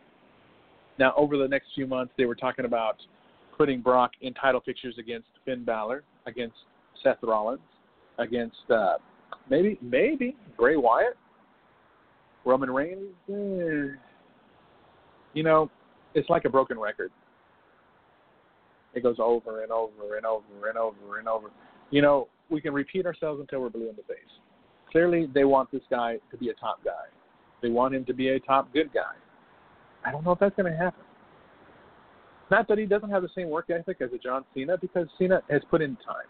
Now, 0.99 1.15
over 1.17 1.39
the 1.39 1.49
next 1.49 1.69
few 1.75 1.87
months, 1.87 2.13
they 2.19 2.27
were 2.27 2.35
talking 2.35 2.67
about 2.67 2.97
putting 3.57 3.81
Brock 3.81 4.13
in 4.21 4.35
title 4.35 4.61
pictures 4.61 4.95
against 4.99 5.29
Finn 5.45 5.65
Balor, 5.65 6.03
against 6.27 6.57
Seth 7.03 7.19
Rollins, 7.23 7.61
against 8.19 8.57
uh, 8.71 8.97
maybe 9.49 9.79
maybe 9.81 10.37
Bray 10.59 10.77
Wyatt, 10.77 11.17
Roman 12.45 12.71
Reigns. 12.71 13.09
Eh. 13.29 13.97
You 15.33 15.43
know, 15.43 15.71
it's 16.15 16.29
like 16.29 16.45
a 16.45 16.51
broken 16.51 16.79
record. 16.79 17.11
It 18.95 19.03
goes 19.03 19.17
over 19.19 19.63
and 19.63 19.73
over 19.73 20.17
and 20.17 20.27
over 20.27 20.69
and 20.69 20.77
over 20.77 21.19
and 21.19 21.29
over. 21.29 21.51
You 21.91 22.03
know, 22.03 22.29
we 22.49 22.61
can 22.61 22.73
repeat 22.73 23.07
ourselves 23.07 23.41
until 23.41 23.61
we're 23.61 23.71
blue 23.71 23.89
in 23.89 23.97
the 23.97 24.03
face. 24.03 24.19
Clearly, 24.91 25.29
they 25.33 25.45
want 25.45 25.71
this 25.71 25.83
guy 25.89 26.17
to 26.31 26.37
be 26.37 26.49
a 26.49 26.55
top 26.55 26.83
guy. 26.85 27.07
They 27.63 27.69
want 27.69 27.95
him 27.95 28.05
to 28.07 28.15
be 28.15 28.31
a 28.31 28.41
top 28.41 28.73
good 28.73 28.93
guy. 28.93 29.15
I 30.05 30.11
don't 30.11 30.25
know 30.25 30.33
if 30.33 30.39
that's 30.39 30.57
going 30.57 30.71
to 30.71 30.77
happen. 30.77 31.05
Not 32.51 32.67
that 32.69 32.79
he 32.79 32.87
doesn't 32.87 33.11
have 33.11 33.23
the 33.23 33.29
same 33.35 33.49
work 33.49 33.71
ethic 33.71 33.99
as 34.01 34.11
a 34.13 34.19
John 34.19 34.45
Cena, 34.55 34.77
because 34.81 35.07
Cena 35.19 35.41
has 35.49 35.63
put 35.71 35.83
in 35.83 35.95
time. 35.97 36.27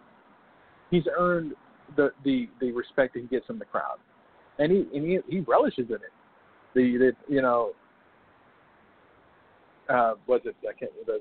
He's 0.91 1.05
earned 1.17 1.55
the 1.97 2.11
the, 2.25 2.49
the 2.61 2.73
respect 2.73 3.15
that 3.15 3.21
he 3.21 3.27
gets 3.27 3.47
from 3.47 3.59
the 3.59 3.65
crowd, 3.65 3.99
and 4.59 4.71
he 4.71 4.87
and 4.95 5.05
he, 5.07 5.19
he 5.29 5.41
relishes 5.41 5.89
in 5.89 5.95
it. 5.95 6.13
The, 6.75 6.99
the 6.99 7.13
you 7.33 7.41
know, 7.41 7.73
uh, 9.89 10.15
was 10.27 10.43
it 10.45 10.55
I 10.69 10.79
can't 10.79 10.91
the 11.07 11.21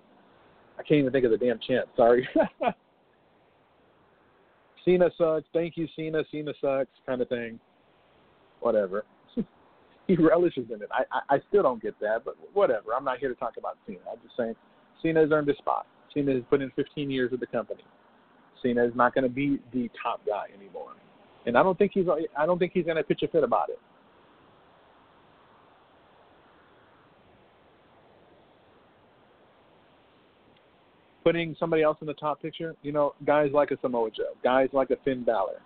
I 0.79 0.83
can't 0.83 0.99
even 0.99 1.11
think 1.11 1.25
of 1.25 1.31
the 1.31 1.37
damn 1.37 1.59
chant. 1.67 1.87
Sorry. 1.97 2.27
Cena 4.85 5.09
sucks. 5.17 5.45
Thank 5.53 5.75
you, 5.75 5.87
Cena. 5.95 6.23
Cena 6.31 6.53
sucks. 6.61 6.89
Kind 7.05 7.21
of 7.21 7.27
thing. 7.27 7.59
Whatever. 8.61 9.03
he 10.07 10.15
relishes 10.15 10.67
in 10.73 10.81
it. 10.81 10.89
I, 10.91 11.03
I 11.11 11.35
I 11.35 11.39
still 11.49 11.63
don't 11.63 11.81
get 11.81 11.99
that, 11.99 12.23
but 12.23 12.35
whatever. 12.53 12.93
I'm 12.95 13.03
not 13.03 13.19
here 13.19 13.29
to 13.29 13.35
talk 13.35 13.57
about 13.57 13.77
Cena. 13.85 13.99
I'm 14.09 14.19
just 14.23 14.37
saying 14.37 14.55
Cena 15.01 15.19
has 15.21 15.31
earned 15.31 15.49
his 15.49 15.57
spot. 15.57 15.85
Cena 16.13 16.33
has 16.33 16.43
put 16.49 16.61
in 16.61 16.71
15 16.75 17.11
years 17.11 17.31
with 17.31 17.41
the 17.41 17.47
company. 17.47 17.83
Cena 18.63 18.85
is 18.85 18.93
not 18.95 19.13
going 19.13 19.23
to 19.23 19.29
be 19.29 19.59
the 19.73 19.89
top 20.01 20.25
guy 20.25 20.45
anymore, 20.57 20.93
and 21.45 21.57
I 21.57 21.63
don't 21.63 21.77
think 21.77 21.91
he's 21.93 22.05
I 22.37 22.45
don't 22.45 22.57
think 22.57 22.71
he's 22.73 22.85
going 22.85 22.97
to 22.97 23.03
pitch 23.03 23.21
a 23.23 23.27
fit 23.27 23.43
about 23.43 23.69
it. 23.69 23.79
Putting 31.29 31.55
somebody 31.59 31.83
else 31.83 31.95
in 32.01 32.07
the 32.07 32.13
top 32.15 32.41
picture, 32.41 32.75
you 32.81 32.91
know, 32.91 33.13
guys 33.23 33.51
like 33.53 33.69
a 33.69 33.77
Samoa 33.81 34.09
Joe, 34.09 34.33
guys 34.43 34.67
like 34.73 34.89
a 34.89 34.95
Finn 35.05 35.23
Balor, 35.23 35.61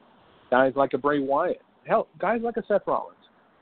guys 0.52 0.74
like 0.76 0.92
a 0.92 0.98
Bray 0.98 1.20
Wyatt, 1.20 1.62
hell, 1.88 2.10
guys 2.20 2.42
like 2.44 2.58
a 2.58 2.64
Seth 2.68 2.82
Rollins. 2.86 3.16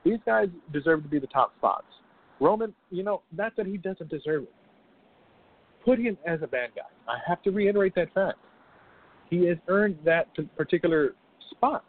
These 0.03 0.17
guys 0.25 0.47
deserve 0.73 1.03
to 1.03 1.09
be 1.09 1.19
the 1.19 1.27
top 1.27 1.53
spots. 1.59 1.85
Roman, 2.39 2.73
you 2.89 3.03
know, 3.03 3.21
not 3.37 3.55
that 3.55 3.67
he 3.67 3.77
doesn't 3.77 4.09
deserve 4.09 4.43
it. 4.43 4.53
Put 5.85 5.99
him 5.99 6.17
as 6.25 6.39
a 6.41 6.47
bad 6.47 6.71
guy. 6.75 6.81
I 7.07 7.19
have 7.27 7.43
to 7.43 7.51
reiterate 7.51 7.93
that 7.93 8.11
fact. 8.15 8.39
He 9.29 9.45
has 9.45 9.57
earned 9.67 9.99
that 10.03 10.27
particular 10.57 11.13
spot 11.51 11.83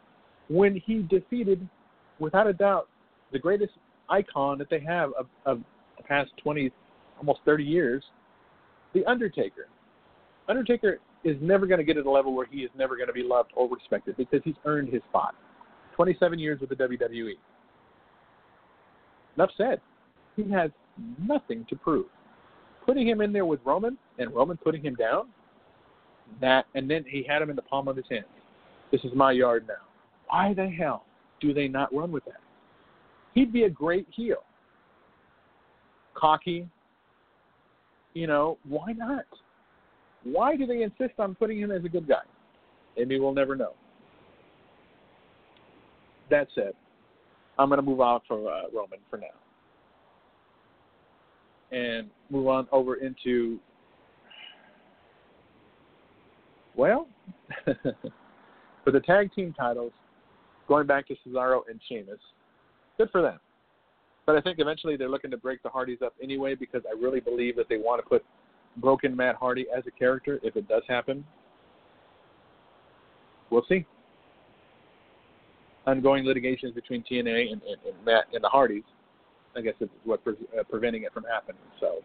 when 0.47 0.79
he 0.85 1.07
defeated, 1.09 1.67
without 2.19 2.45
a 2.45 2.53
doubt, 2.53 2.87
the 3.31 3.39
greatest 3.39 3.73
icon 4.11 4.59
that 4.59 4.69
they 4.69 4.79
have 4.81 5.09
of, 5.17 5.25
of 5.47 5.63
the 5.97 6.03
past 6.03 6.29
20, 6.43 6.69
almost 7.17 7.39
30 7.45 7.63
years, 7.63 8.03
The 8.93 9.03
Undertaker. 9.05 9.69
Undertaker 10.47 10.99
is 11.23 11.37
never 11.41 11.65
going 11.65 11.77
to 11.77 11.83
get 11.83 11.93
to 11.93 12.03
the 12.03 12.09
level 12.09 12.33
where 12.33 12.45
he 12.45 12.59
is 12.59 12.69
never 12.77 12.95
going 12.95 13.07
to 13.07 13.13
be 13.13 13.23
loved 13.23 13.51
or 13.55 13.69
respected 13.69 14.17
because 14.17 14.41
he's 14.43 14.55
earned 14.65 14.89
his 14.89 15.01
spot. 15.09 15.35
27 15.95 16.39
years 16.39 16.59
with 16.59 16.69
the 16.69 16.75
WWE. 16.75 17.33
Enough 19.35 19.49
said. 19.57 19.79
He 20.35 20.49
has 20.51 20.71
nothing 21.19 21.65
to 21.69 21.75
prove. 21.75 22.07
Putting 22.85 23.07
him 23.07 23.21
in 23.21 23.31
there 23.31 23.45
with 23.45 23.59
Roman 23.63 23.97
and 24.19 24.33
Roman 24.33 24.57
putting 24.57 24.83
him 24.83 24.95
down, 24.95 25.27
that 26.41 26.65
and 26.75 26.89
then 26.89 27.05
he 27.07 27.23
had 27.23 27.41
him 27.41 27.49
in 27.49 27.55
the 27.55 27.61
palm 27.61 27.87
of 27.87 27.95
his 27.95 28.05
hand. 28.09 28.25
This 28.91 29.01
is 29.03 29.11
my 29.15 29.31
yard 29.31 29.65
now. 29.67 29.85
Why 30.27 30.53
the 30.53 30.67
hell 30.67 31.05
do 31.39 31.53
they 31.53 31.67
not 31.67 31.93
run 31.93 32.11
with 32.11 32.25
that? 32.25 32.41
He'd 33.33 33.53
be 33.53 33.63
a 33.63 33.69
great 33.69 34.07
heel. 34.11 34.43
Cocky. 36.13 36.67
You 38.13 38.27
know, 38.27 38.57
why 38.67 38.91
not? 38.93 39.25
Why 40.23 40.55
do 40.55 40.65
they 40.65 40.83
insist 40.83 41.19
on 41.19 41.35
putting 41.35 41.59
him 41.59 41.71
as 41.71 41.83
a 41.83 41.89
good 41.89 42.07
guy? 42.07 42.21
Maybe 42.97 43.19
we'll 43.19 43.33
never 43.33 43.55
know. 43.55 43.73
That 46.29 46.47
said, 46.55 46.73
I'm 47.59 47.69
going 47.69 47.77
to 47.77 47.85
move 47.85 47.99
on 48.01 48.21
for 48.27 48.51
uh, 48.51 48.63
Roman 48.73 48.99
for 49.09 49.17
now. 49.17 49.27
And 51.71 52.09
move 52.29 52.47
on 52.47 52.67
over 52.71 52.95
into, 52.95 53.59
well, 56.75 57.07
for 57.65 58.91
the 58.91 58.99
tag 59.01 59.33
team 59.33 59.53
titles, 59.57 59.91
going 60.67 60.87
back 60.87 61.07
to 61.07 61.15
Cesaro 61.27 61.61
and 61.69 61.79
Sheamus, 61.89 62.19
good 62.97 63.09
for 63.11 63.21
them. 63.21 63.39
But 64.25 64.35
I 64.37 64.41
think 64.41 64.59
eventually 64.59 64.95
they're 64.95 65.09
looking 65.09 65.31
to 65.31 65.37
break 65.37 65.61
the 65.63 65.69
Hardys 65.69 65.99
up 66.03 66.13
anyway 66.21 66.55
because 66.55 66.83
I 66.87 66.97
really 66.97 67.19
believe 67.19 67.55
that 67.57 67.67
they 67.67 67.77
want 67.77 68.01
to 68.01 68.07
put 68.07 68.23
broken 68.77 69.15
Matt 69.15 69.35
Hardy 69.35 69.65
as 69.75 69.83
a 69.87 69.91
character 69.91 70.39
if 70.43 70.55
it 70.55 70.67
does 70.67 70.83
happen. 70.87 71.23
we'll 73.49 73.65
see. 73.69 73.85
Ongoing 75.85 76.23
litigations 76.25 76.73
between 76.73 77.03
TNA 77.03 77.51
and, 77.51 77.61
and, 77.63 77.77
and 77.85 78.05
Matt 78.05 78.25
and 78.33 78.43
the 78.43 78.47
Hardys, 78.47 78.83
I 79.55 79.61
guess, 79.61 79.73
is 79.81 79.89
what 80.05 80.23
pre- 80.23 80.33
uh, 80.57 80.63
preventing 80.63 81.03
it 81.03 81.13
from 81.13 81.25
happening. 81.25 81.61
So 81.79 81.99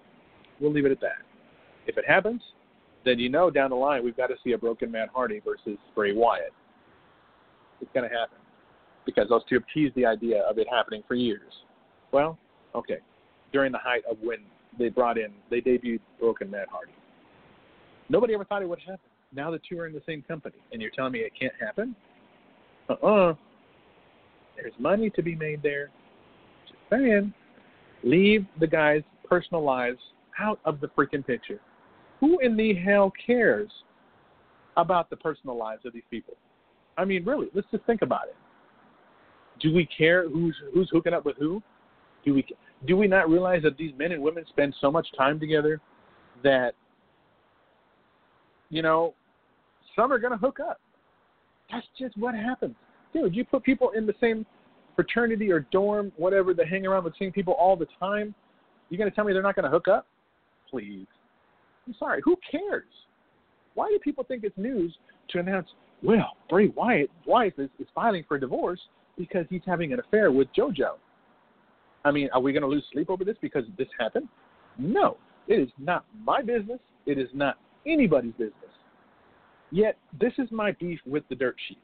we'll 0.60 0.72
leave 0.72 0.84
it 0.84 0.92
at 0.92 1.00
that. 1.00 1.22
If 1.86 1.96
it 1.96 2.04
happens, 2.06 2.42
then 3.04 3.18
you 3.18 3.28
know 3.28 3.50
down 3.50 3.70
the 3.70 3.76
line 3.76 4.04
we've 4.04 4.16
got 4.16 4.26
to 4.26 4.34
see 4.44 4.52
a 4.52 4.58
broken 4.58 4.90
Matt 4.90 5.08
Hardy 5.14 5.40
versus 5.44 5.78
Bray 5.94 6.12
Wyatt. 6.12 6.52
It's 7.80 7.90
going 7.94 8.08
to 8.08 8.14
happen 8.14 8.38
because 9.06 9.28
those 9.28 9.42
two 9.48 9.54
have 9.54 9.64
teased 9.72 9.94
the 9.94 10.04
idea 10.04 10.42
of 10.42 10.58
it 10.58 10.66
happening 10.70 11.02
for 11.06 11.14
years. 11.14 11.52
Well, 12.12 12.36
okay, 12.74 12.98
during 13.52 13.72
the 13.72 13.78
height 13.78 14.02
of 14.10 14.18
when 14.20 14.38
they 14.78 14.88
brought 14.88 15.18
in, 15.18 15.32
they 15.50 15.60
debuted 15.60 16.00
Broken 16.20 16.50
Matt 16.50 16.68
Hardy. 16.70 16.92
Nobody 18.08 18.34
ever 18.34 18.44
thought 18.44 18.62
it 18.62 18.68
would 18.68 18.78
happen. 18.80 18.98
Now 19.32 19.50
the 19.50 19.60
two 19.68 19.78
are 19.78 19.86
in 19.86 19.92
the 19.92 20.02
same 20.06 20.22
company, 20.22 20.56
and 20.72 20.80
you're 20.80 20.90
telling 20.90 21.12
me 21.12 21.20
it 21.20 21.32
can't 21.38 21.52
happen? 21.60 21.94
Uh-uh. 22.88 23.34
There's 24.56 24.72
money 24.78 25.10
to 25.10 25.22
be 25.22 25.34
made 25.34 25.62
there. 25.62 25.90
Just 26.66 26.78
saying. 26.90 27.32
Leave 28.02 28.46
the 28.60 28.66
guys' 28.66 29.02
personal 29.28 29.62
lives 29.62 29.98
out 30.38 30.60
of 30.64 30.80
the 30.80 30.88
freaking 30.88 31.26
picture. 31.26 31.60
Who 32.20 32.38
in 32.38 32.56
the 32.56 32.74
hell 32.74 33.12
cares 33.26 33.70
about 34.76 35.10
the 35.10 35.16
personal 35.16 35.56
lives 35.56 35.84
of 35.84 35.92
these 35.92 36.04
people? 36.10 36.34
I 36.96 37.04
mean, 37.04 37.24
really, 37.24 37.48
let's 37.54 37.66
just 37.70 37.84
think 37.84 38.02
about 38.02 38.28
it. 38.28 38.36
Do 39.60 39.74
we 39.74 39.86
care 39.86 40.28
who's 40.28 40.56
who's 40.72 40.88
hooking 40.92 41.12
up 41.12 41.24
with 41.24 41.36
who? 41.36 41.62
Do 42.24 42.34
we 42.34 42.46
do 42.86 42.96
we 42.96 43.08
not 43.08 43.28
realize 43.28 43.62
that 43.62 43.76
these 43.76 43.92
men 43.98 44.12
and 44.12 44.22
women 44.22 44.44
spend 44.48 44.74
so 44.80 44.90
much 44.90 45.08
time 45.16 45.40
together 45.40 45.80
that 46.44 46.72
you 48.70 48.82
know 48.82 49.14
some 49.96 50.12
are 50.12 50.18
going 50.18 50.32
to 50.32 50.38
hook 50.38 50.58
up. 50.60 50.80
That's 51.70 51.86
just 51.98 52.16
what 52.16 52.34
happens, 52.34 52.74
dude. 53.12 53.34
You 53.34 53.44
put 53.44 53.64
people 53.64 53.90
in 53.90 54.06
the 54.06 54.14
same 54.20 54.46
fraternity 54.98 55.52
or 55.52 55.60
dorm, 55.70 56.10
whatever, 56.16 56.52
they 56.52 56.66
hang 56.66 56.84
around 56.84 57.04
with 57.04 57.12
the 57.12 57.24
same 57.24 57.30
people 57.30 57.54
all 57.54 57.76
the 57.76 57.86
time. 58.00 58.34
You're 58.90 58.98
going 58.98 59.08
to 59.08 59.14
tell 59.14 59.24
me 59.24 59.32
they're 59.32 59.42
not 59.42 59.54
going 59.54 59.64
to 59.64 59.70
hook 59.70 59.86
up? 59.86 60.08
Please. 60.68 61.06
I'm 61.86 61.94
sorry. 62.00 62.20
Who 62.24 62.36
cares? 62.50 62.84
Why 63.74 63.88
do 63.90 63.98
people 64.00 64.24
think 64.24 64.42
it's 64.42 64.58
news 64.58 64.92
to 65.30 65.38
announce, 65.38 65.68
well, 66.02 66.36
Bray 66.50 66.68
Wyatt's 66.68 67.12
wife 67.26 67.52
is, 67.58 67.70
is 67.78 67.86
filing 67.94 68.24
for 68.26 68.38
a 68.38 68.40
divorce 68.40 68.80
because 69.16 69.46
he's 69.48 69.62
having 69.64 69.92
an 69.92 70.00
affair 70.00 70.32
with 70.32 70.48
JoJo? 70.52 70.94
I 72.04 72.10
mean, 72.10 72.28
are 72.32 72.40
we 72.40 72.52
going 72.52 72.62
to 72.62 72.68
lose 72.68 72.84
sleep 72.92 73.10
over 73.10 73.24
this 73.24 73.36
because 73.40 73.64
this 73.76 73.88
happened? 73.98 74.28
No. 74.78 75.16
It 75.48 75.60
is 75.60 75.68
not 75.78 76.04
my 76.24 76.42
business. 76.42 76.78
It 77.06 77.18
is 77.18 77.28
not 77.32 77.58
anybody's 77.86 78.32
business. 78.32 78.54
Yet, 79.70 79.96
this 80.18 80.32
is 80.38 80.48
my 80.50 80.72
beef 80.72 81.00
with 81.06 81.24
the 81.28 81.34
dirt 81.34 81.56
sheets. 81.68 81.80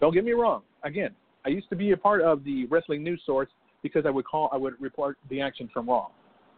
Don't 0.00 0.12
get 0.12 0.24
me 0.24 0.32
wrong. 0.32 0.62
Again, 0.82 1.10
I 1.46 1.50
used 1.50 1.68
to 1.70 1.76
be 1.76 1.92
a 1.92 1.96
part 1.96 2.20
of 2.22 2.44
the 2.44 2.66
wrestling 2.66 3.02
news 3.02 3.22
source 3.24 3.48
because 3.82 4.04
I 4.06 4.10
would 4.10 4.24
call, 4.24 4.48
I 4.52 4.56
would 4.56 4.80
report 4.80 5.18
the 5.30 5.40
action 5.40 5.68
from 5.72 5.88
Raw. 5.88 6.08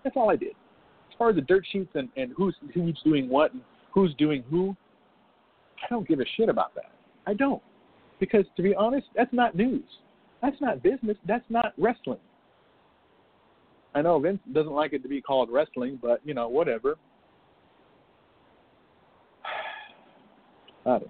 That's 0.04 0.16
all 0.16 0.30
I 0.30 0.36
did. 0.36 0.50
As 1.10 1.18
far 1.18 1.30
as 1.30 1.36
the 1.36 1.42
dirt 1.42 1.64
sheets 1.70 1.90
and, 1.94 2.08
and 2.16 2.32
who's 2.36 2.54
who's 2.74 3.00
doing 3.04 3.28
what 3.28 3.52
and 3.52 3.62
who's 3.92 4.14
doing 4.14 4.44
who, 4.50 4.76
I 5.82 5.86
don't 5.90 6.06
give 6.06 6.20
a 6.20 6.24
shit 6.36 6.48
about 6.48 6.74
that. 6.74 6.92
I 7.26 7.34
don't. 7.34 7.62
Because 8.20 8.44
to 8.56 8.62
be 8.62 8.74
honest, 8.74 9.06
that's 9.16 9.32
not 9.32 9.54
news. 9.56 9.84
That's 10.42 10.60
not 10.60 10.82
business. 10.82 11.16
That's 11.26 11.44
not 11.48 11.72
wrestling. 11.78 12.20
I 13.96 14.02
know 14.02 14.18
Vince 14.18 14.40
doesn't 14.52 14.74
like 14.74 14.92
it 14.92 15.02
to 15.04 15.08
be 15.08 15.22
called 15.22 15.48
wrestling, 15.50 15.98
but 16.02 16.20
you 16.22 16.34
know, 16.34 16.50
whatever. 16.50 16.96
I 20.84 20.90
don't 20.90 21.02
know. 21.04 21.08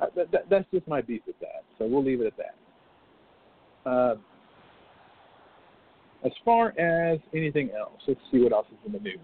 I, 0.00 0.06
that, 0.14 0.30
that, 0.30 0.48
that's 0.48 0.66
just 0.72 0.86
my 0.86 1.02
beef 1.02 1.22
with 1.26 1.38
that. 1.40 1.64
So 1.78 1.86
we'll 1.86 2.04
leave 2.04 2.20
it 2.20 2.28
at 2.28 2.34
that. 2.36 3.90
Uh, 3.90 4.14
as 6.24 6.30
far 6.44 6.78
as 6.78 7.18
anything 7.34 7.70
else, 7.76 8.00
let's 8.06 8.20
see 8.30 8.38
what 8.38 8.52
else 8.52 8.68
is 8.70 8.78
in 8.86 8.92
the 8.92 9.00
news. 9.00 9.18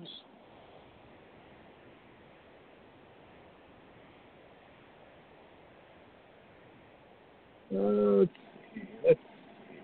Uh, 7.72 7.78
let's 8.18 8.32
see. 8.74 8.88
Let's 9.06 9.20
see. 9.20 9.76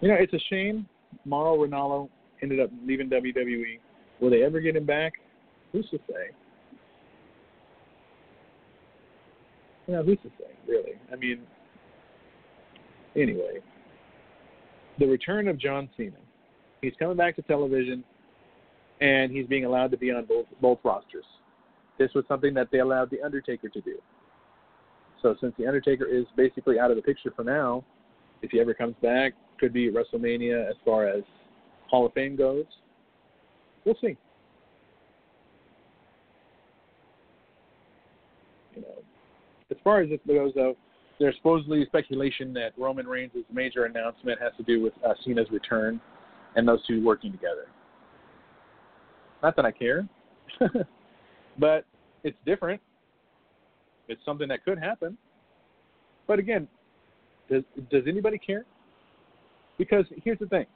You 0.00 0.08
know, 0.08 0.16
it's 0.18 0.32
a 0.32 0.40
shame 0.48 0.86
Mauro 1.24 1.66
Ranallo 1.66 2.08
ended 2.42 2.60
up 2.60 2.70
leaving 2.84 3.08
WWE. 3.08 3.78
Will 4.20 4.30
they 4.30 4.42
ever 4.42 4.60
get 4.60 4.76
him 4.76 4.86
back? 4.86 5.14
Who's 5.72 5.88
to 5.90 5.98
say? 6.08 6.30
Yeah, 9.88 10.02
who's 10.02 10.18
to 10.22 10.30
say, 10.38 10.50
really? 10.66 10.92
I 11.12 11.16
mean, 11.16 11.40
anyway, 13.16 13.58
the 14.98 15.06
return 15.06 15.48
of 15.48 15.58
John 15.58 15.88
Cena. 15.96 16.12
He's 16.80 16.92
coming 16.98 17.16
back 17.16 17.36
to 17.36 17.42
television, 17.42 18.04
and 19.00 19.30
he's 19.32 19.46
being 19.46 19.64
allowed 19.64 19.90
to 19.92 19.96
be 19.96 20.10
on 20.10 20.24
both 20.24 20.46
both 20.60 20.78
rosters. 20.84 21.24
This 21.98 22.10
was 22.14 22.24
something 22.28 22.54
that 22.54 22.68
they 22.70 22.78
allowed 22.78 23.10
the 23.10 23.20
Undertaker 23.22 23.68
to 23.68 23.80
do. 23.80 23.96
So 25.20 25.36
since 25.40 25.54
the 25.58 25.66
Undertaker 25.66 26.04
is 26.04 26.24
basically 26.36 26.78
out 26.78 26.90
of 26.90 26.96
the 26.96 27.02
picture 27.02 27.32
for 27.34 27.44
now, 27.44 27.84
if 28.42 28.50
he 28.50 28.60
ever 28.60 28.74
comes 28.74 28.94
back, 29.02 29.32
could 29.58 29.72
be 29.72 29.90
WrestleMania 29.90 30.68
as 30.68 30.76
far 30.84 31.06
as 31.06 31.22
Hall 31.88 32.06
of 32.06 32.12
Fame 32.12 32.36
goes. 32.36 32.64
We'll 33.84 33.96
see. 34.00 34.16
You 38.74 38.82
know, 38.82 39.02
as 39.70 39.76
far 39.84 40.00
as 40.00 40.10
this 40.10 40.20
goes, 40.26 40.52
though, 40.54 40.76
there's 41.18 41.36
supposedly 41.36 41.84
speculation 41.86 42.52
that 42.54 42.72
Roman 42.76 43.06
Reigns' 43.06 43.32
major 43.52 43.84
announcement 43.84 44.40
has 44.40 44.52
to 44.56 44.62
do 44.64 44.82
with 44.82 44.92
uh, 45.06 45.14
Cena's 45.24 45.50
return 45.50 46.00
and 46.56 46.66
those 46.66 46.84
two 46.86 47.04
working 47.04 47.30
together. 47.30 47.66
Not 49.42 49.56
that 49.56 49.64
I 49.64 49.70
care, 49.72 50.08
but 51.58 51.84
it's 52.24 52.36
different. 52.44 52.80
It's 54.08 54.20
something 54.24 54.48
that 54.48 54.64
could 54.64 54.78
happen. 54.78 55.16
But 56.26 56.38
again, 56.38 56.68
does 57.52 57.62
does 57.90 58.02
anybody 58.08 58.38
care? 58.38 58.64
Because 59.78 60.04
here's 60.24 60.38
the 60.38 60.46
thing: 60.46 60.66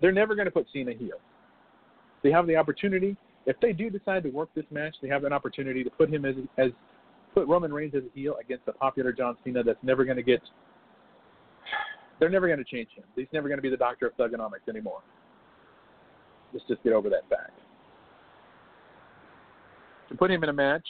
they're 0.00 0.12
never 0.12 0.34
going 0.34 0.46
to 0.46 0.50
put 0.50 0.66
Cena 0.72 0.92
heel. 0.92 1.18
They 2.22 2.30
have 2.30 2.46
the 2.46 2.56
opportunity. 2.56 3.16
If 3.46 3.56
they 3.60 3.72
do 3.72 3.88
decide 3.88 4.22
to 4.24 4.30
work 4.30 4.50
this 4.54 4.66
match, 4.70 4.94
they 5.00 5.08
have 5.08 5.24
an 5.24 5.32
opportunity 5.32 5.82
to 5.84 5.90
put 5.90 6.10
him 6.10 6.24
as 6.24 6.34
as 6.58 6.70
put 7.34 7.46
Roman 7.46 7.72
Reigns 7.72 7.94
as 7.94 8.02
a 8.02 8.18
heel 8.18 8.36
against 8.40 8.66
a 8.68 8.72
popular 8.72 9.12
John 9.12 9.36
Cena 9.44 9.62
that's 9.62 9.78
never 9.82 10.04
going 10.04 10.16
to 10.16 10.22
get. 10.22 10.40
They're 12.18 12.28
never 12.28 12.48
going 12.48 12.58
to 12.58 12.64
change 12.64 12.88
him. 12.94 13.04
He's 13.16 13.28
never 13.32 13.48
going 13.48 13.58
to 13.58 13.62
be 13.62 13.70
the 13.70 13.76
doctor 13.76 14.06
of 14.06 14.16
thuganomics 14.16 14.68
anymore. 14.68 15.00
Let's 16.52 16.66
just 16.68 16.82
get 16.82 16.92
over 16.92 17.08
that 17.08 17.28
fact. 17.30 17.52
To 20.10 20.16
put 20.16 20.30
him 20.30 20.42
in 20.42 20.50
a 20.50 20.52
match 20.52 20.86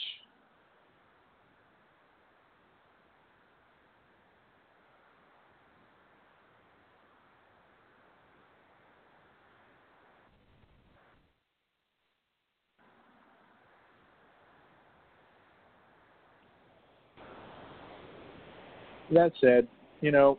that 19.11 19.31
said, 19.39 19.67
you 20.01 20.11
know, 20.11 20.37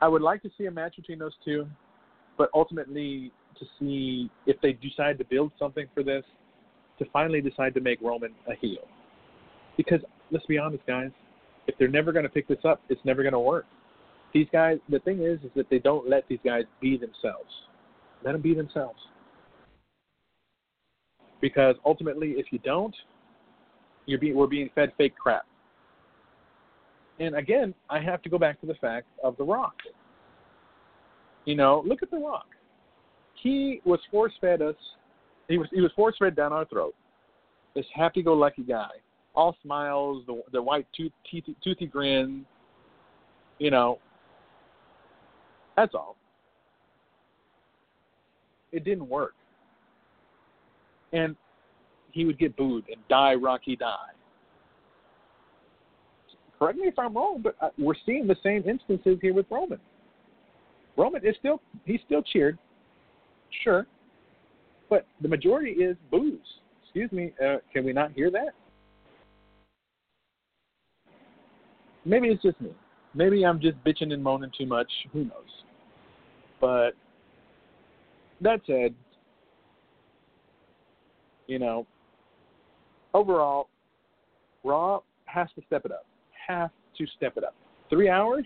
I 0.00 0.08
would 0.08 0.22
like 0.22 0.42
to 0.42 0.50
see 0.58 0.66
a 0.66 0.70
match 0.70 0.96
between 0.96 1.18
those 1.18 1.34
two, 1.44 1.66
but 2.36 2.50
ultimately 2.54 3.32
to 3.58 3.64
see 3.78 4.30
if 4.46 4.60
they 4.60 4.72
decide 4.72 5.18
to 5.18 5.24
build 5.24 5.52
something 5.58 5.86
for 5.94 6.02
this, 6.02 6.24
to 6.98 7.04
finally 7.12 7.40
decide 7.40 7.74
to 7.74 7.80
make 7.80 8.00
Roman 8.02 8.32
a 8.48 8.54
heel. 8.54 8.86
Because 9.76 10.00
let's 10.30 10.46
be 10.46 10.58
honest, 10.58 10.84
guys, 10.86 11.10
if 11.66 11.76
they're 11.78 11.88
never 11.88 12.12
going 12.12 12.24
to 12.24 12.28
pick 12.28 12.48
this 12.48 12.64
up, 12.64 12.80
it's 12.88 13.00
never 13.04 13.22
going 13.22 13.32
to 13.32 13.40
work. 13.40 13.64
These 14.32 14.46
guys, 14.52 14.78
the 14.88 14.98
thing 15.00 15.22
is, 15.22 15.38
is 15.42 15.50
that 15.56 15.68
they 15.70 15.78
don't 15.78 16.08
let 16.08 16.26
these 16.28 16.38
guys 16.44 16.64
be 16.80 16.96
themselves. 16.96 17.50
Let 18.24 18.32
them 18.32 18.42
be 18.42 18.54
themselves. 18.54 18.98
Because 21.40 21.76
ultimately, 21.84 22.32
if 22.32 22.46
you 22.50 22.58
don't, 22.58 22.94
you're 24.06 24.18
being 24.18 24.36
we're 24.36 24.46
being 24.46 24.70
fed 24.74 24.92
fake 24.96 25.16
crap. 25.16 25.46
And 27.18 27.36
again, 27.36 27.74
I 27.88 28.00
have 28.00 28.22
to 28.22 28.28
go 28.28 28.38
back 28.38 28.60
to 28.60 28.66
the 28.66 28.74
fact 28.74 29.06
of 29.24 29.36
The 29.36 29.44
Rock. 29.44 29.76
You 31.44 31.54
know, 31.54 31.82
look 31.86 32.02
at 32.02 32.10
The 32.10 32.18
Rock. 32.18 32.46
He 33.42 33.80
was 33.84 34.00
force 34.10 34.32
fed 34.40 34.62
us. 34.62 34.74
He 35.48 35.58
was 35.58 35.68
he 35.72 35.80
was 35.80 35.92
force 35.94 36.16
fed 36.18 36.34
down 36.34 36.52
our 36.52 36.64
throat. 36.66 36.94
This 37.74 37.86
happy 37.94 38.22
go 38.22 38.32
lucky 38.32 38.62
guy, 38.62 38.88
all 39.34 39.56
smiles, 39.62 40.24
the 40.26 40.42
the 40.52 40.60
white 40.60 40.86
tooth, 40.96 41.12
teethy, 41.32 41.54
toothy 41.62 41.86
grin. 41.86 42.44
You 43.58 43.70
know, 43.70 43.98
that's 45.76 45.94
all. 45.94 46.16
It 48.72 48.84
didn't 48.84 49.08
work. 49.08 49.34
And 51.12 51.36
he 52.12 52.24
would 52.24 52.38
get 52.38 52.56
booed 52.56 52.84
and 52.88 52.96
die 53.08 53.34
Rocky 53.34 53.76
die. 53.76 54.15
Correct 56.58 56.78
me 56.78 56.88
if 56.88 56.98
I'm 56.98 57.14
wrong, 57.14 57.40
but 57.42 57.56
uh, 57.60 57.70
we're 57.78 57.94
seeing 58.04 58.26
the 58.26 58.36
same 58.42 58.64
instances 58.68 59.18
here 59.20 59.34
with 59.34 59.46
Roman. 59.50 59.80
Roman 60.96 61.26
is 61.26 61.34
still 61.38 61.60
he's 61.84 62.00
still 62.06 62.22
cheered, 62.22 62.58
sure, 63.62 63.86
but 64.88 65.06
the 65.20 65.28
majority 65.28 65.72
is 65.72 65.96
boos. 66.10 66.40
Excuse 66.84 67.12
me, 67.12 67.32
uh, 67.44 67.56
can 67.72 67.84
we 67.84 67.92
not 67.92 68.12
hear 68.12 68.30
that? 68.30 68.50
Maybe 72.06 72.28
it's 72.28 72.42
just 72.42 72.60
me. 72.60 72.70
Maybe 73.14 73.44
I'm 73.44 73.60
just 73.60 73.76
bitching 73.84 74.12
and 74.12 74.22
moaning 74.22 74.50
too 74.56 74.66
much. 74.66 74.90
Who 75.12 75.24
knows? 75.24 75.64
But 76.60 76.92
that 78.40 78.60
said, 78.66 78.94
you 81.46 81.58
know, 81.58 81.86
overall, 83.12 83.68
Raw 84.64 85.00
has 85.24 85.48
to 85.56 85.62
step 85.66 85.84
it 85.84 85.92
up. 85.92 86.06
Have 86.46 86.70
to 86.98 87.06
step 87.16 87.36
it 87.36 87.44
up. 87.44 87.54
Three 87.90 88.08
hours, 88.08 88.44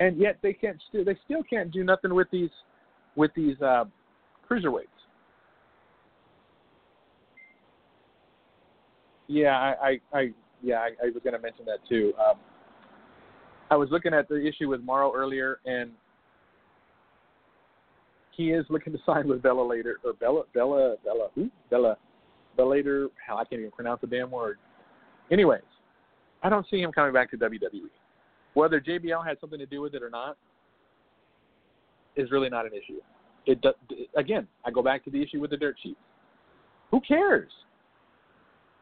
and 0.00 0.18
yet 0.18 0.38
they 0.42 0.52
can't. 0.52 0.80
Still, 0.88 1.04
they 1.04 1.16
still 1.24 1.42
can't 1.42 1.70
do 1.70 1.84
nothing 1.84 2.14
with 2.14 2.28
these 2.30 2.50
with 3.16 3.30
these 3.34 3.60
uh, 3.60 3.84
cruiserweights. 4.48 4.84
Yeah, 9.26 9.56
I, 9.58 9.74
I, 10.12 10.18
I 10.18 10.28
yeah, 10.62 10.76
I, 10.76 10.88
I 11.04 11.10
was 11.12 11.22
going 11.22 11.34
to 11.34 11.38
mention 11.38 11.64
that 11.66 11.78
too. 11.88 12.12
Um, 12.18 12.36
I 13.70 13.76
was 13.76 13.88
looking 13.90 14.14
at 14.14 14.28
the 14.28 14.46
issue 14.46 14.68
with 14.68 14.80
Mauro 14.80 15.12
earlier, 15.14 15.60
and 15.66 15.90
he 18.32 18.52
is 18.52 18.64
looking 18.70 18.92
to 18.94 18.98
sign 19.06 19.28
with 19.28 19.42
Bellator, 19.42 19.94
or 20.04 20.14
Bella, 20.14 20.44
Bella, 20.54 20.96
Bella, 21.04 21.28
who? 21.34 21.50
Bella, 21.70 21.96
later. 22.58 23.08
Hell, 23.24 23.38
I 23.38 23.44
can't 23.44 23.60
even 23.60 23.70
pronounce 23.70 24.00
the 24.00 24.06
damn 24.06 24.30
word. 24.30 24.58
Anyways, 25.30 25.62
I 26.42 26.48
don't 26.48 26.66
see 26.70 26.80
him 26.80 26.92
coming 26.92 27.12
back 27.12 27.30
to 27.30 27.36
WWE. 27.36 27.88
Whether 28.54 28.80
JBL 28.80 29.26
had 29.26 29.38
something 29.40 29.58
to 29.58 29.66
do 29.66 29.80
with 29.80 29.94
it 29.94 30.02
or 30.02 30.10
not 30.10 30.36
is 32.16 32.30
really 32.30 32.48
not 32.48 32.66
an 32.66 32.72
issue. 32.72 33.00
It 33.46 33.60
does, 33.60 33.74
again, 34.16 34.46
I 34.64 34.70
go 34.70 34.82
back 34.82 35.04
to 35.04 35.10
the 35.10 35.22
issue 35.22 35.40
with 35.40 35.50
the 35.50 35.56
dirt 35.56 35.76
sheets. 35.82 35.98
Who 36.90 37.00
cares? 37.00 37.50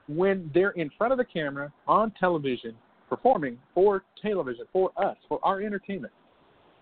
When 0.09 0.51
they're 0.55 0.71
in 0.71 0.91
front 0.97 1.13
of 1.13 1.19
the 1.19 1.25
camera 1.25 1.73
on 1.87 2.13
television 2.19 2.75
performing 3.09 3.59
for 3.75 4.05
television, 4.21 4.65
for 4.73 4.91
us, 4.97 5.17
for 5.29 5.39
our 5.43 5.61
entertainment, 5.61 6.13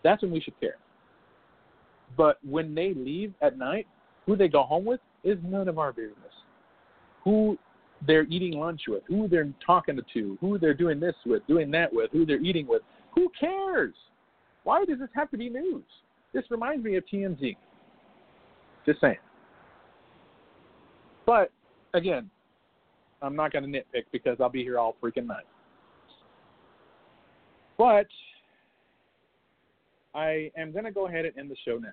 that's 0.03 0.23
when 0.23 0.31
we 0.31 0.41
should 0.41 0.59
care. 0.61 0.77
But 2.17 2.39
when 2.45 2.75
they 2.75 2.95
leave 2.95 3.35
at 3.43 3.59
night, 3.59 3.87
who 4.27 4.37
they 4.37 4.49
go 4.49 4.63
home 4.63 4.85
with 4.85 5.01
is 5.23 5.39
none 5.43 5.69
of 5.69 5.79
our 5.79 5.93
business. 5.93 6.17
Who 7.25 7.59
they're 8.07 8.25
eating 8.25 8.59
lunch 8.59 8.83
with, 8.89 9.03
who 9.07 9.29
they're 9.29 9.53
talking 9.65 9.99
to, 10.13 10.39
who 10.41 10.59
they're 10.59 10.75
doing 10.75 11.01
this 11.01 11.15
with, 11.27 11.47
doing 11.47 11.71
that 11.71 11.93
with, 11.93 12.11
who 12.13 12.27
they're 12.27 12.41
eating 12.41 12.67
with. 12.67 12.83
Who 13.15 13.31
cares? 13.39 13.95
Why 14.65 14.85
does 14.85 14.99
this 14.99 15.09
have 15.15 15.31
to 15.31 15.37
be 15.37 15.49
news? 15.49 15.85
This 16.33 16.45
reminds 16.51 16.85
me 16.85 16.97
of 16.97 17.05
TMZ. 17.13 17.57
Just 18.87 19.01
saying. 19.01 19.17
But 21.27 21.51
again, 21.95 22.29
I'm 23.23 23.37
not 23.37 23.53
going 23.53 23.71
to 23.71 23.79
nitpick 23.79 24.05
because 24.13 24.37
I'll 24.41 24.51
be 24.51 24.63
here 24.63 24.79
all 24.79 24.97
freaking 25.03 25.27
night. 25.27 25.47
But 27.79 28.07
I 30.15 30.51
am 30.57 30.73
going 30.73 30.85
to 30.85 30.93
go 30.93 31.07
ahead 31.07 31.25
and 31.25 31.37
end 31.39 31.51
the 31.51 31.57
show 31.65 31.79
now. 31.79 31.89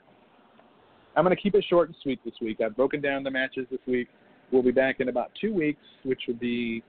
I'm 1.16 1.24
going 1.24 1.36
to 1.36 1.42
keep 1.42 1.56
it 1.56 1.66
short 1.70 1.90
and 1.90 1.96
sweet 2.02 2.20
this 2.24 2.34
week. 2.42 2.60
I've 2.62 2.76
broken 2.76 3.02
down 3.02 3.24
the 3.24 3.32
matches 3.32 3.68
this 3.70 3.80
week. 3.88 4.08
We'll 4.52 4.64
be 4.64 4.72
back 4.72 5.00
in 5.00 5.10
about 5.10 5.32
two 5.40 5.54
weeks, 5.54 5.82
which 6.04 6.22
will 6.28 6.36
be 6.36 6.84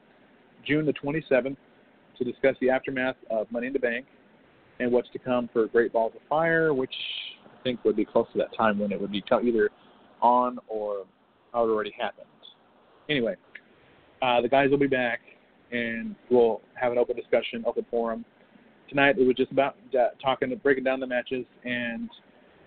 June 0.67 0.85
the 0.85 0.93
27th, 0.93 1.57
to 2.19 2.25
discuss 2.25 2.57
the 2.61 2.71
aftermath 2.71 3.17
of 3.31 3.51
Money 3.51 3.69
in 3.69 3.73
the 3.73 3.79
Bank 3.79 4.07
and 4.81 4.91
what's 4.91 5.09
to 5.11 5.19
come 5.19 5.49
for 5.53 5.67
Great 5.67 5.93
Balls 5.93 6.13
of 6.15 6.21
Fire, 6.29 6.75
which 6.75 6.95
I 7.45 7.63
think 7.63 7.85
would 7.85 7.97
be 7.97 8.05
close 8.05 8.27
to 8.33 8.39
that 8.39 8.57
time 8.57 8.79
when 8.79 8.91
it 8.93 9.01
would 9.01 9.13
be 9.13 9.23
either 9.31 9.71
on 10.21 10.59
or 10.69 11.05
how 11.53 11.65
it 11.65 11.71
already 11.71 11.95
happened. 11.99 12.27
Anyway, 13.09 13.37
uh, 14.23 14.41
the 14.41 14.49
guys 14.49 14.71
will 14.71 14.79
be 14.79 14.87
back 14.87 15.21
and 15.71 16.15
we'll 16.31 16.61
have 16.75 16.93
an 16.93 16.99
open 16.99 17.17
discussion, 17.17 17.65
open 17.67 17.85
forum. 17.91 18.25
Tonight 18.89 19.17
it 19.19 19.27
was 19.27 19.37
just 19.37 19.53
about 19.53 19.77
uh, 19.99 20.09
talking, 20.23 20.55
breaking 20.63 20.85
down 20.85 21.01
the 21.01 21.07
matches, 21.07 21.47
and 21.65 22.11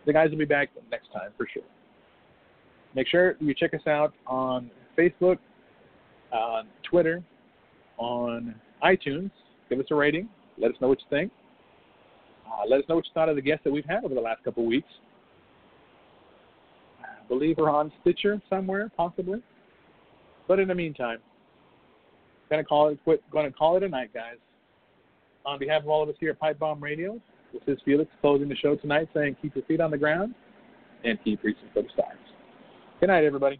the 0.06 0.14
guys 0.14 0.32
will 0.32 0.38
be 0.38 0.46
back 0.46 0.70
next 0.90 1.12
time 1.14 1.32
for 1.38 1.48
sure. 1.52 1.64
Make 2.96 3.08
sure 3.08 3.36
you 3.40 3.54
check 3.54 3.74
us 3.74 3.86
out 3.88 4.14
on 4.26 4.72
Facebook, 4.98 5.38
on 6.32 6.68
Twitter, 6.90 7.24
on 7.98 8.56
iTunes. 8.84 9.32
Give 9.70 9.80
us 9.80 9.86
a 9.92 9.96
rating. 9.96 10.30
Let 10.58 10.72
us 10.72 10.78
know 10.82 10.88
what 10.88 11.00
you 11.00 11.08
think. 11.10 11.32
Uh, 12.46 12.68
let 12.70 12.80
us 12.80 12.86
know 12.88 12.96
what 12.96 13.06
you 13.06 13.12
thought 13.14 13.30
of 13.30 13.36
the 13.36 13.42
guests 13.42 13.64
that 13.64 13.72
we've 13.72 13.86
had 13.86 14.04
over 14.04 14.14
the 14.14 14.22
last 14.22 14.44
couple 14.44 14.64
of 14.64 14.70
weeks. 14.70 14.88
I 17.02 17.28
believe 17.28 17.58
we're 17.58 17.70
on 17.70 17.92
Stitcher 18.02 18.42
somewhere, 18.50 18.92
possibly. 18.96 19.42
But 20.48 20.60
in 20.60 20.68
the 20.68 20.76
meantime, 20.76 21.18
gonna 22.50 22.64
call 22.64 22.90
it 22.90 23.00
quit. 23.04 23.24
To 23.32 23.52
call 23.52 23.78
it 23.78 23.84
a 23.84 23.90
night, 23.90 24.14
guys. 24.14 24.38
On 25.46 25.60
behalf 25.60 25.84
of 25.84 25.90
all 25.90 26.04
of 26.04 26.10
us 26.10 26.16
here 26.20 26.32
at 26.32 26.40
Pipe 26.40 26.60
Bomb 26.60 26.82
Radio, 26.82 27.20
this 27.54 27.62
is 27.68 27.78
Felix 27.86 28.10
closing 28.22 28.50
the 28.50 28.56
show 28.56 28.76
tonight, 28.76 29.08
saying 29.14 29.38
keep 29.42 29.56
your 29.56 29.66
feet 29.66 29.80
on 29.80 29.92
the 29.92 29.98
ground 29.98 30.36
and 31.04 31.18
keep 31.24 31.44
reaching 31.44 31.68
for 31.74 31.84
the 31.84 31.90
stars. 31.94 32.18
Good 33.00 33.08
night, 33.08 33.24
everybody. 33.24 33.60